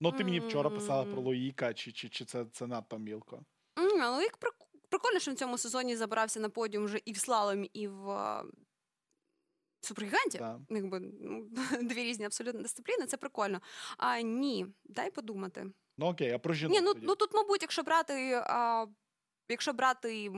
[0.00, 1.24] Ну, ти мені вчора писала про М.
[1.24, 3.40] Лоїка, чи, чи, чи це, це надто мілко.
[3.78, 7.12] М, Але як прик- прикольно, що він в цьому сезоні забирався на подіум вже і
[7.12, 8.44] в слаломі, і в а,
[9.80, 10.38] супергіганті.
[10.38, 10.60] Да.
[10.70, 11.48] Якби ну,
[11.82, 13.60] дві різні абсолютно дисципліни, це прикольно.
[13.96, 15.66] А ні, дай подумати.
[15.98, 16.72] Ну окей, а про жінок.
[16.72, 17.06] Ні, ну, тоді?
[17.06, 18.42] ну тут, мабуть, якщо брати.
[18.46, 18.86] А,
[19.50, 20.30] Якщо брати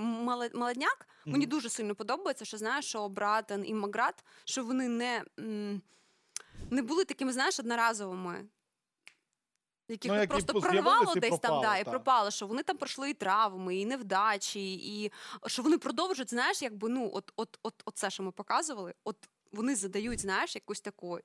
[0.54, 5.24] молодняк, мені дуже сильно подобається, що знаєш, що Братен і Маград, що вони не,
[6.70, 8.44] не були такими, знаєш, одноразовими.
[9.88, 11.90] Яких Ну, які просто прорвало і десь там, пропали, да, і та.
[11.90, 15.12] пропало, що вони там пройшли і травми, і невдачі, і
[15.46, 19.16] що вони продовжують, знаєш, якби ну, от, от, от, от це, що ми показували, от
[19.52, 21.18] вони задають, знаєш, якусь таку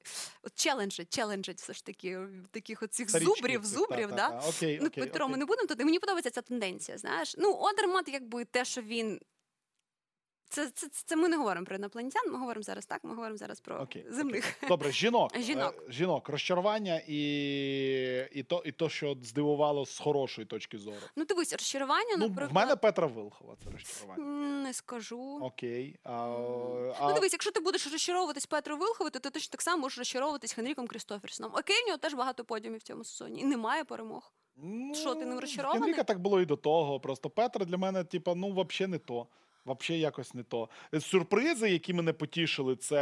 [0.43, 2.19] от челенджі, челенджі все ж таки,
[2.51, 4.30] таких оцих Старічки, зубрів, зубрів, та, да?
[4.30, 4.47] та, та.
[4.49, 5.32] Окей, Ну, окей, Петро, окей.
[5.32, 5.86] ми не будемо туди.
[5.86, 6.97] Мені подобається ця тенденція.
[6.97, 9.19] Знаєш, ну Одермат, якби те, що він.
[10.50, 13.60] Це, це, це ми не говоримо про інопланетян, ми говоримо зараз так, ми говоримо зараз
[13.60, 14.54] про Окей, земних.
[14.68, 15.38] Добре, жінок.
[15.39, 15.84] Жінок.
[15.89, 17.20] Е, жінок, розчарування і,
[18.32, 20.98] і, то, і то, що здивувало з хорошої точки зору.
[21.16, 22.52] Ну, дивись, розчарування, Ну, наприклад.
[22.52, 24.24] в мене Петра Вилхова це розчарування.
[24.64, 25.39] Не скажу.
[25.41, 26.00] Окей.
[26.04, 29.82] А, Ну, а, дивись, якщо ти будеш розчаровуватись Петру Вилховою, то ти точно так само
[29.82, 31.52] можеш розчаровуватись Хенріком Крістоферсоном.
[31.56, 33.41] Окей, в нього теж багато подіумів в цьому сезоні.
[33.41, 34.34] І немає перемог.
[34.56, 35.82] ну, що, ти ним в розчарований?
[35.84, 37.00] Генріка так було і до того.
[37.00, 39.28] Просто Петра для мене, типа, ну, взагалі не то.
[39.74, 40.70] Взагалі якось не то.
[40.93, 42.97] Е, Сюрпризи, які мене потішили, це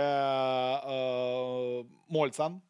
[0.85, 2.61] е, Мольцан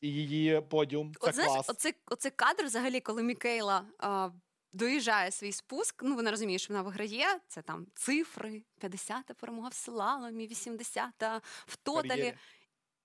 [0.00, 1.14] і її подіум.
[1.20, 1.68] Це Оце, клас.
[1.68, 4.30] оце, оце кадр, взагалі, коли Мікейла а,
[4.72, 6.02] доїжджає свій спуск.
[6.02, 7.26] Ну, вона розуміє, що вона виграє.
[7.48, 12.34] Це там цифри: 50-та перемога в слаломі, 80-та в тоталі.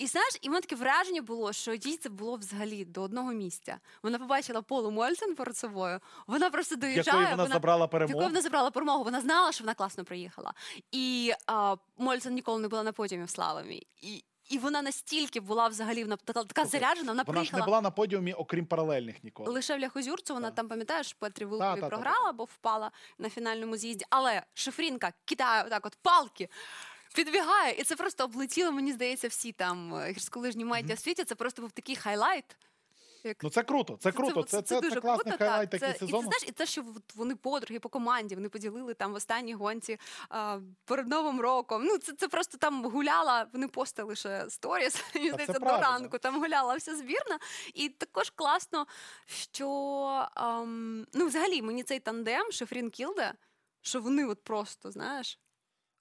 [0.01, 3.79] І знаєш, і мене таке враження було, що їй це було взагалі до одного місця.
[4.03, 5.99] Вона побачила Полу Мольцен перед собою.
[6.27, 7.19] Вона просто доїжджає.
[7.19, 8.27] Якої вона забрала в якої перемогу.
[8.27, 9.03] вона забрала перемогу.
[9.03, 10.53] Вона знала, що вона класно приїхала.
[10.91, 13.87] І а, Мольцен ніколи не була на подіумі в слаломі.
[14.01, 17.91] І, і вона настільки була взагалі вона така, заряджена, вона, Вона ж не була на
[17.91, 19.51] подіумі, окрім паралельних ніколи.
[19.51, 20.55] Лише в Ляхозюрцу вона Так.
[20.55, 24.05] там, пам'ятаєш, Петрі Вилкові та, та, та, програла, бо впала на фінальному з'їзді.
[24.09, 26.49] Але Шифрінка кидає отак от палки.
[27.15, 31.23] Підбігає, і це просто облетіло, мені здається, всі там е, гірськолижні майки в світі.
[31.23, 32.57] Це просто був такий хайлайт.
[33.23, 34.43] Як Ну це круто, це круто.
[34.43, 35.79] Це, це, це, дуже класний круто, highlight так.
[35.79, 36.83] такий Це, і ти знаєш, і те, що
[37.15, 39.97] вони подруги по команді, вони поділили там в останній гонці
[40.29, 41.83] а, перед Новим роком.
[41.85, 46.17] Ну, це, це просто там гуляла, вони постили ще сторіс, мені здається, до ранку.
[46.17, 47.39] Там гуляла вся збірна.
[47.73, 48.85] І також класно,
[49.25, 49.69] що
[50.33, 53.33] ам, ну, взагалі мені цей тандем, Шифрін Кілде,
[53.81, 55.39] що вони от просто, знаєш,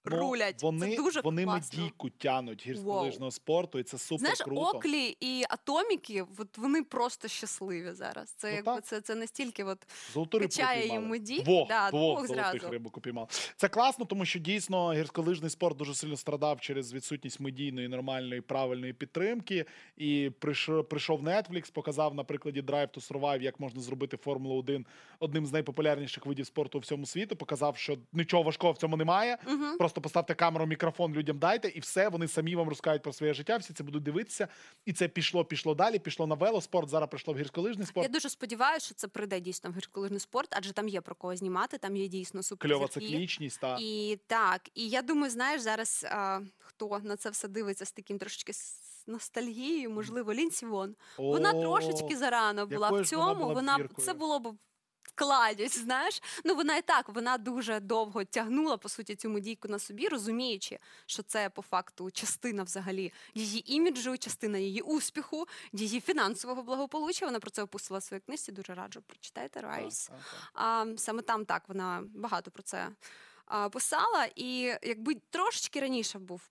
[0.05, 0.63] рулять.
[0.63, 1.79] Вони, це дуже вони класно.
[1.79, 4.61] медійку тянуть гірськолижного спорту, і це супер Знаєш, круто.
[4.61, 8.29] Оклі і Атоміки, от вони просто щасливі зараз.
[8.29, 8.85] Це Ну, якби так.
[8.85, 9.79] це, це настільки от
[10.31, 11.41] качає їм меді.
[11.41, 13.27] Двох, Да, двох, двох золотих рибок упіймали.
[13.57, 18.93] Це класно, тому що дійсно гірськолижний спорт дуже сильно страдав через відсутність медійної, нормальної, правильної
[18.93, 19.65] підтримки.
[19.97, 24.85] І прийшов, прийшов Netflix, показав на прикладі Drive to Survive, як можна зробити Формулу 1
[25.19, 27.35] одним з найпопулярніших видів спорту у всьому світу.
[27.35, 29.37] Показав, що нічого важкого в цьому немає.
[29.47, 29.77] Угу.
[29.91, 33.57] Просто поставте камеру, мікрофон людям дайте, і все, вони самі вам розкажуть про своє життя,
[33.57, 34.47] всі це будуть дивитися.
[34.85, 38.07] І це пішло, пішло далі, пішло на велоспорт, зараз прийшло в гірськолижний спорт.
[38.07, 41.35] Я дуже сподіваюся, що це прийде дійсно в гірськолижний спорт, адже там є про кого
[41.35, 43.59] знімати, там є дійсно Кльова циклічність.
[43.59, 43.77] Та.
[43.81, 48.17] І так, і я думаю, знаєш, зараз а, хто на це все дивиться з таким
[48.17, 48.53] трошечки
[49.07, 50.95] ностальгією, можливо, Лінсі Вон.
[51.17, 53.39] Вона трошечки зарано була в ж вона цьому.
[53.39, 54.55] була Вона, це було б
[55.15, 56.21] вкладять, знаєш.
[56.45, 60.79] Ну вона і так, вона дуже довго тягнула по суті цю медійку на собі, розуміючи,
[61.05, 67.25] що це по факту частина взагалі її іміджу, частина її успіху, її фінансового благополуччя.
[67.25, 68.51] Вона про це описала в своїй книжці.
[68.51, 70.07] Дуже раджу прочитайте Так, Райс.
[70.07, 70.51] так, так.
[70.53, 72.89] А, саме там так вона багато про це
[73.71, 74.27] писала.
[74.35, 76.41] І якби трошечки раніше був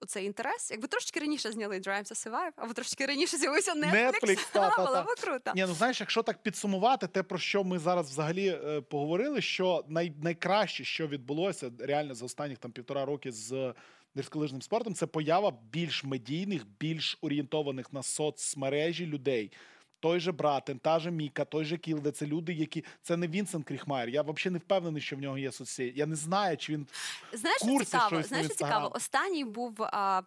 [0.00, 4.36] оцей інтерес, якби трошечки раніше зняли Drive to Survive, або трошечки раніше з'явився Netflix, Netflix,
[4.52, 5.52] та, та, було б круто.
[5.54, 9.84] Ні, ну знаєш, якщо так підсумувати, те, про що ми зараз взагалі е, поговорили, що
[9.88, 13.74] най, найкраще, що відбулося реально за останніх там півтора роки з
[14.16, 19.52] гірськолижним спортом, це поява більш медійних, більш орієнтованих на соцмережі людей.
[20.00, 23.66] Той же Братен, та же Міка, той же Кілде, це люди, які це не Вінсент
[23.66, 24.08] Кріхмайер.
[24.08, 25.98] Я взагалі не впевнений, що в нього є соцсеті.
[25.98, 26.86] Я не знаю, чи він
[27.32, 28.08] Знаєш, що курси, цікаво?
[28.08, 28.92] що існує Знаєш, що цікаво?
[28.94, 30.22] Останній був а,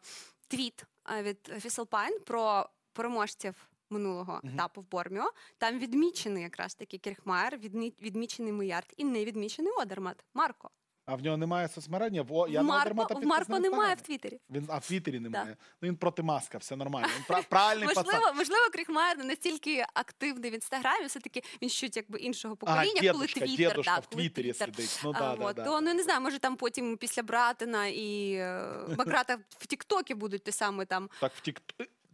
[0.48, 0.84] твіт
[1.22, 3.56] від FIS Alpine про переможців
[3.90, 4.54] минулого Мгм.
[4.54, 5.32] етапу в Борміо.
[5.58, 10.24] Там відмічений якраз таки Кріхмайер, відмі- відмічений Муярд і не відмічений Одермат.
[10.34, 10.70] Марко.
[11.10, 12.20] А в нього немає соцмережі.
[12.20, 14.40] Во, я Марко, в Марко немає в Твіттері.
[14.50, 15.58] Він а в Твіттері немає.
[15.82, 17.08] Ну він проти маска, все нормально.
[17.18, 18.06] Він пра- правильний пацан.
[18.06, 23.12] Можливо, можливо, Кріхмайер не настільки активний в інстаграмі, все таки він щось якби іншого покоління,
[23.12, 25.00] коли Твіттер, дедушка да, в Твіттері сидить.
[25.04, 25.64] Ну А, да, да, от, да.
[25.64, 30.44] То ну не знаю, може там потім після братина і е, Баграта в Тіктокі будуть
[30.44, 31.10] те саме там.
[31.20, 31.62] Так, в Тік...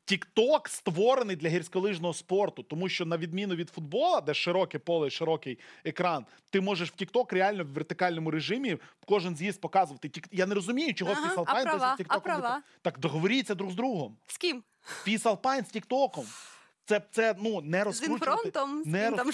[0.06, 5.60] Тікток створений для гірськолижного спорту, тому що на відміну від футбола, де широке поле, широкий
[5.86, 10.10] екран, ти можеш в Тікток реально в вертикальному режимі кожен з'їзд показувати.
[10.10, 10.28] Тік...
[10.32, 11.91] Я не розумію, чого Ага, Фіс а права?
[11.91, 12.62] досі з А права?
[12.82, 14.18] Так договоріться друг з другом.
[14.28, 14.64] З ким?
[15.03, 16.26] FIS Alpine з Тіктоком.
[16.86, 18.51] Це, це ну не розкручувати.
[18.83, 19.31] з Не, ким там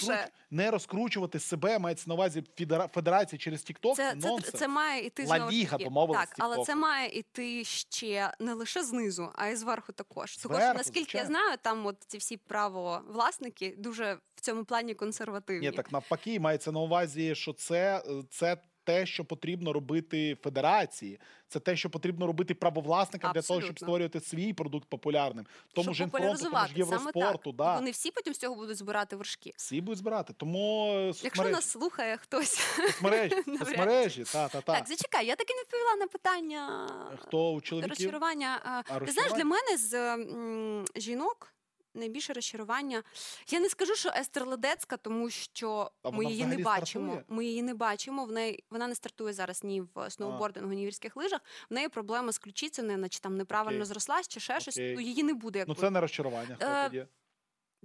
[0.52, 2.88] не розкручувати себе, мається на увазі федера...
[2.88, 3.96] федерації через Тікток.
[3.96, 4.60] Це, це, нонсенс.
[4.60, 5.84] це має іти Ла-ліга, таки.
[5.84, 10.40] домовилась Так, але це має іти ще не лише знизу, а й зверху також.
[10.40, 15.70] Зверху, наскільки я знаю, там от ці всі правовласники дуже в цьому плані консервативні.
[15.70, 21.20] Ні, так навпаки, мається на увазі, що це, це те, що потрібно робити федерації.
[21.48, 25.46] Це те, що потрібно робити правовласникам для того, щоб створювати свій продукт популярним.
[25.74, 27.76] Тому ж інфронту, тому ж євроспорту, да.
[27.76, 29.52] Вони всі потім з цього будуть збирати вершки.
[29.58, 30.34] всі будуть збирати.
[30.38, 32.60] Тому е, Якщо нас слухає хтось,
[33.02, 34.62] навряд та, та, та.
[34.62, 36.88] так зачекай, я таки не відповіла на питання
[37.20, 37.90] Хто у чоловіків?
[37.90, 38.84] розчарування.
[38.90, 41.54] А, Ти знаєш, для мене з м, жінок.
[41.94, 43.04] Найбільше розчарування.
[43.50, 47.06] Я не скажу, що Естер Ледецька, тому що А ми її не бачимо.
[47.14, 47.38] стартує?
[47.38, 48.26] Ми її не бачимо.
[48.26, 51.42] В неї вона не стартує зараз ні в сноубордингу, ні в гірських лижах.
[51.70, 53.86] В неї проблема з ключицею, наче там неправильно Окей.
[53.86, 54.78] зрослась, чи ще щось.
[54.78, 55.60] Ну її не буде.
[55.60, 55.88] Як Ну буде.
[55.88, 56.56] це не розчарування.
[56.56, 57.06] Хто Е, тоді?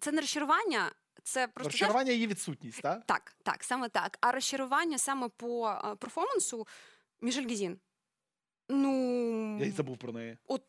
[0.00, 0.92] це не розчарування,
[1.22, 3.02] це просто Розчарування її відсутність, так?
[3.06, 4.18] Так, так, саме так.
[4.20, 6.66] А розчарування саме по е, перформансу
[7.20, 7.78] Мішель Гізін.
[8.68, 10.38] Ну Я й забув про неї.
[10.46, 10.62] От-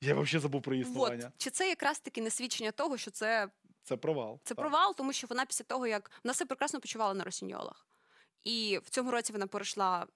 [0.00, 1.32] Я взагалі забув про її от, існування.
[1.36, 3.48] чи це якраз таки не свідчення того, що це,
[3.82, 4.40] Це провал.
[4.44, 4.58] це так.
[4.62, 7.86] провал, тому що вона після того, як вона себе прекрасно почувала на росіньолах.
[8.44, 10.06] І в цьому році вона перейшла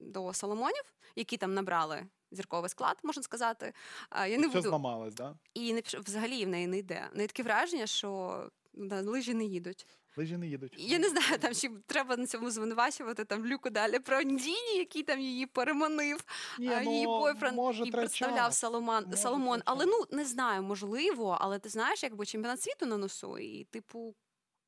[0.00, 3.72] до Соломонів, які там набрали зірковий склад, можна сказати.
[4.12, 5.32] Я не Все буду зламалось, так?
[5.32, 5.38] Да?
[5.54, 7.08] і не взагалі в неї не йде.
[7.12, 8.42] В неї таке враження, що
[8.72, 9.86] на лижі не їдуть.
[10.16, 10.74] Лижі не їдуть.
[10.78, 15.02] Я не знаю, там ще треба на цьому звинувачувати там Люку далі про Діні, який
[15.02, 16.24] там її переманив,
[16.58, 18.54] Ні, а, її ну, бойфренд, може, який представляв.
[18.54, 19.62] Соломон, Соломон.
[19.64, 24.14] Але ну не знаю, можливо, але ти знаєш, якби чемпіонат світу на носу, і типу.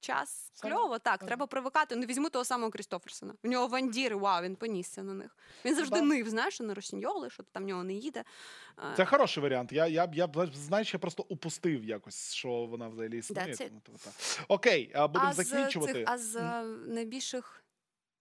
[0.05, 0.99] Час Саме кльово.
[0.99, 1.27] Так, так.
[1.27, 1.97] треба привикати.
[1.97, 3.35] Ну візьму того самого Крістоферсона.
[3.43, 5.37] В нього вандіри, вау, він понісся на них.
[5.65, 6.09] Він завжди так.
[6.09, 8.25] нив, знаєш, на Росіньоли, що там в нього не їде.
[8.97, 9.73] Це хороший варіант.
[9.73, 13.57] Я, я, я знаєш, я просто упустив якось, що вона взагалі існує.
[13.57, 14.11] То та.
[14.49, 15.93] Окей, а будемо закінчувати.
[15.93, 17.64] цих, а з найбільших.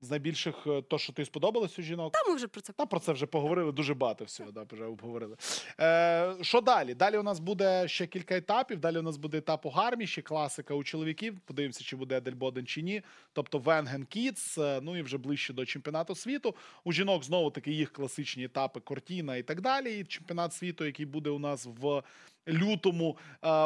[0.03, 2.13] З найбільших, е, то, що ти сподобалось у жінок.
[2.13, 4.85] Та ми вже про це Та про це вже поговорили дуже багато всього, да, вже
[4.85, 5.35] обговорили.
[5.79, 6.93] Е, що далі?
[6.93, 8.79] Далі у нас буде ще кілька етапів.
[8.79, 11.39] Далі у нас буде етап у гарміші, класика у чоловіків.
[11.45, 13.01] Подивимося, чи буде Дельбоден чи ні.
[13.33, 16.55] Тобто Венген Кітс, е, ну і вже ближче до чемпіонату світу.
[16.83, 19.99] У жінок знову таки їх класичні етапи Кортіна і так далі.
[19.99, 22.03] І чемпіонат світу, який буде у нас в.
[22.47, 23.17] Лютому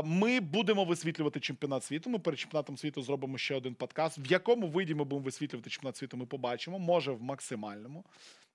[0.04, 2.10] ми будемо висвітлювати чемпіонат світу.
[2.10, 4.18] Ми перед чемпіонатом світу зробимо ще один подкаст.
[4.18, 6.80] В якому виді ми будемо висвітлювати чемпіонат світу, ми побачимо.
[6.80, 8.04] Може, в максимальному.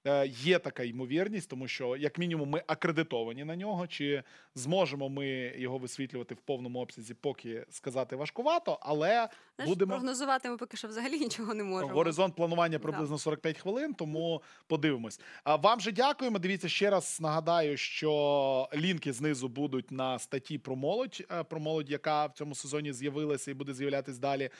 [0.06, 3.86] Е, Є така ймовірність, тому що, як мінімум, ми акредитовані на нього.
[3.86, 4.22] Чи
[4.54, 5.26] зможемо ми
[5.56, 9.08] його висвітлювати в повному обсязі, поки сказати важкувато, але
[9.56, 11.92] Знаєш, будемо прогнозувати ми поки що взагалі нічого не можемо.
[11.92, 15.20] горизонт планування приблизно 45 хвилин, тому подивимось.
[15.44, 16.38] А вам же дякуємо.
[16.38, 17.18] Дивіться ще раз.
[17.20, 22.54] Нагадаю, що лінки знизу будуть на статті про молодь, е, про молодь, яка в цьому
[22.54, 24.50] сезоні з'явилася і буде з'являтись далі.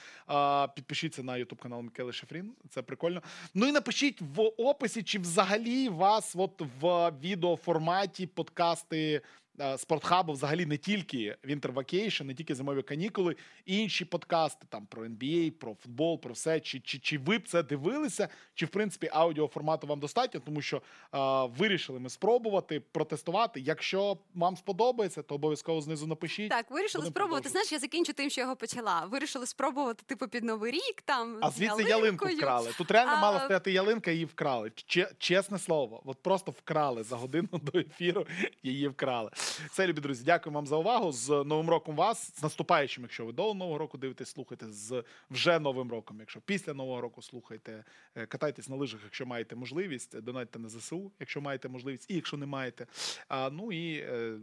[0.75, 2.53] Підпишіться на Ютуб канал Микели Шефрін.
[2.69, 3.21] Це прикольно.
[3.53, 9.21] Ну і напишіть в описі, чи взагалі вас от в відеоформаті подкасти.
[9.59, 13.35] Е, Спортхабу взагалі не тільки Winter Vacation, не тільки зимові канікули,
[13.65, 16.59] інші подкасти там про NBA, про футбол, про все.
[16.59, 18.27] Чи, чи, чи ви б це дивилися?
[18.55, 20.39] Чи в принципі аудіоформату вам достатньо?
[20.45, 21.19] Тому що е,
[21.57, 23.59] вирішили ми спробувати протестувати.
[23.59, 26.49] Якщо вам сподобається, то обов'язково знизу напишіть.
[26.49, 27.49] Так, вирішили Будемо спробувати.
[27.49, 29.05] Знаєш, я закінчу тим, що його почала.
[29.05, 31.37] Вирішили спробувати, типу, під Новий рік там.
[31.41, 32.71] А звідси ялинку вкрали.
[32.77, 34.71] Тут реально А- мала стояти ялинка, її вкрали.
[34.75, 38.27] Че- чесне слово, от просто вкрали за годину до ефіру.
[38.63, 39.29] Її вкрали.
[39.69, 41.11] Все, любі друзі, дякую вам за увагу.
[41.11, 45.59] З новим роком вас, з наступаючим, якщо ви до нового року дивитесь, слухайте з вже
[45.59, 46.19] новим роком.
[46.19, 47.83] Якщо після нового року слухайте,
[48.15, 52.37] е, катайтесь на лижах, якщо маєте можливість, донайте на ЗСУ, якщо маєте можливість, і якщо
[52.37, 52.87] не маєте.
[53.27, 54.37] А, ну і е,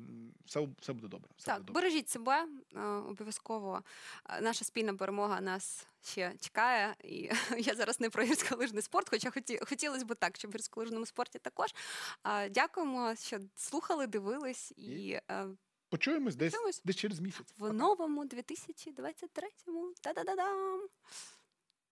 [0.47, 1.29] все, все буде добре.
[1.37, 1.83] Все Так, буде добре.
[1.83, 2.47] бережіть себе
[2.77, 3.83] е, обов'язково.
[4.43, 6.97] Наша спільна перемога нас ще чекає.
[7.05, 11.07] І я зараз не про гірськолижний спорт, хоча хоті, хотілося б так, щоб в гірськолижному
[11.07, 11.75] спорті також.
[12.51, 15.47] Дякуємо, що слухали, дивились і е,
[15.89, 17.55] Почуємось десь, десь через місяць.
[17.59, 19.93] в новому 2023-му.
[20.01, 20.81] Та-да-да-дам!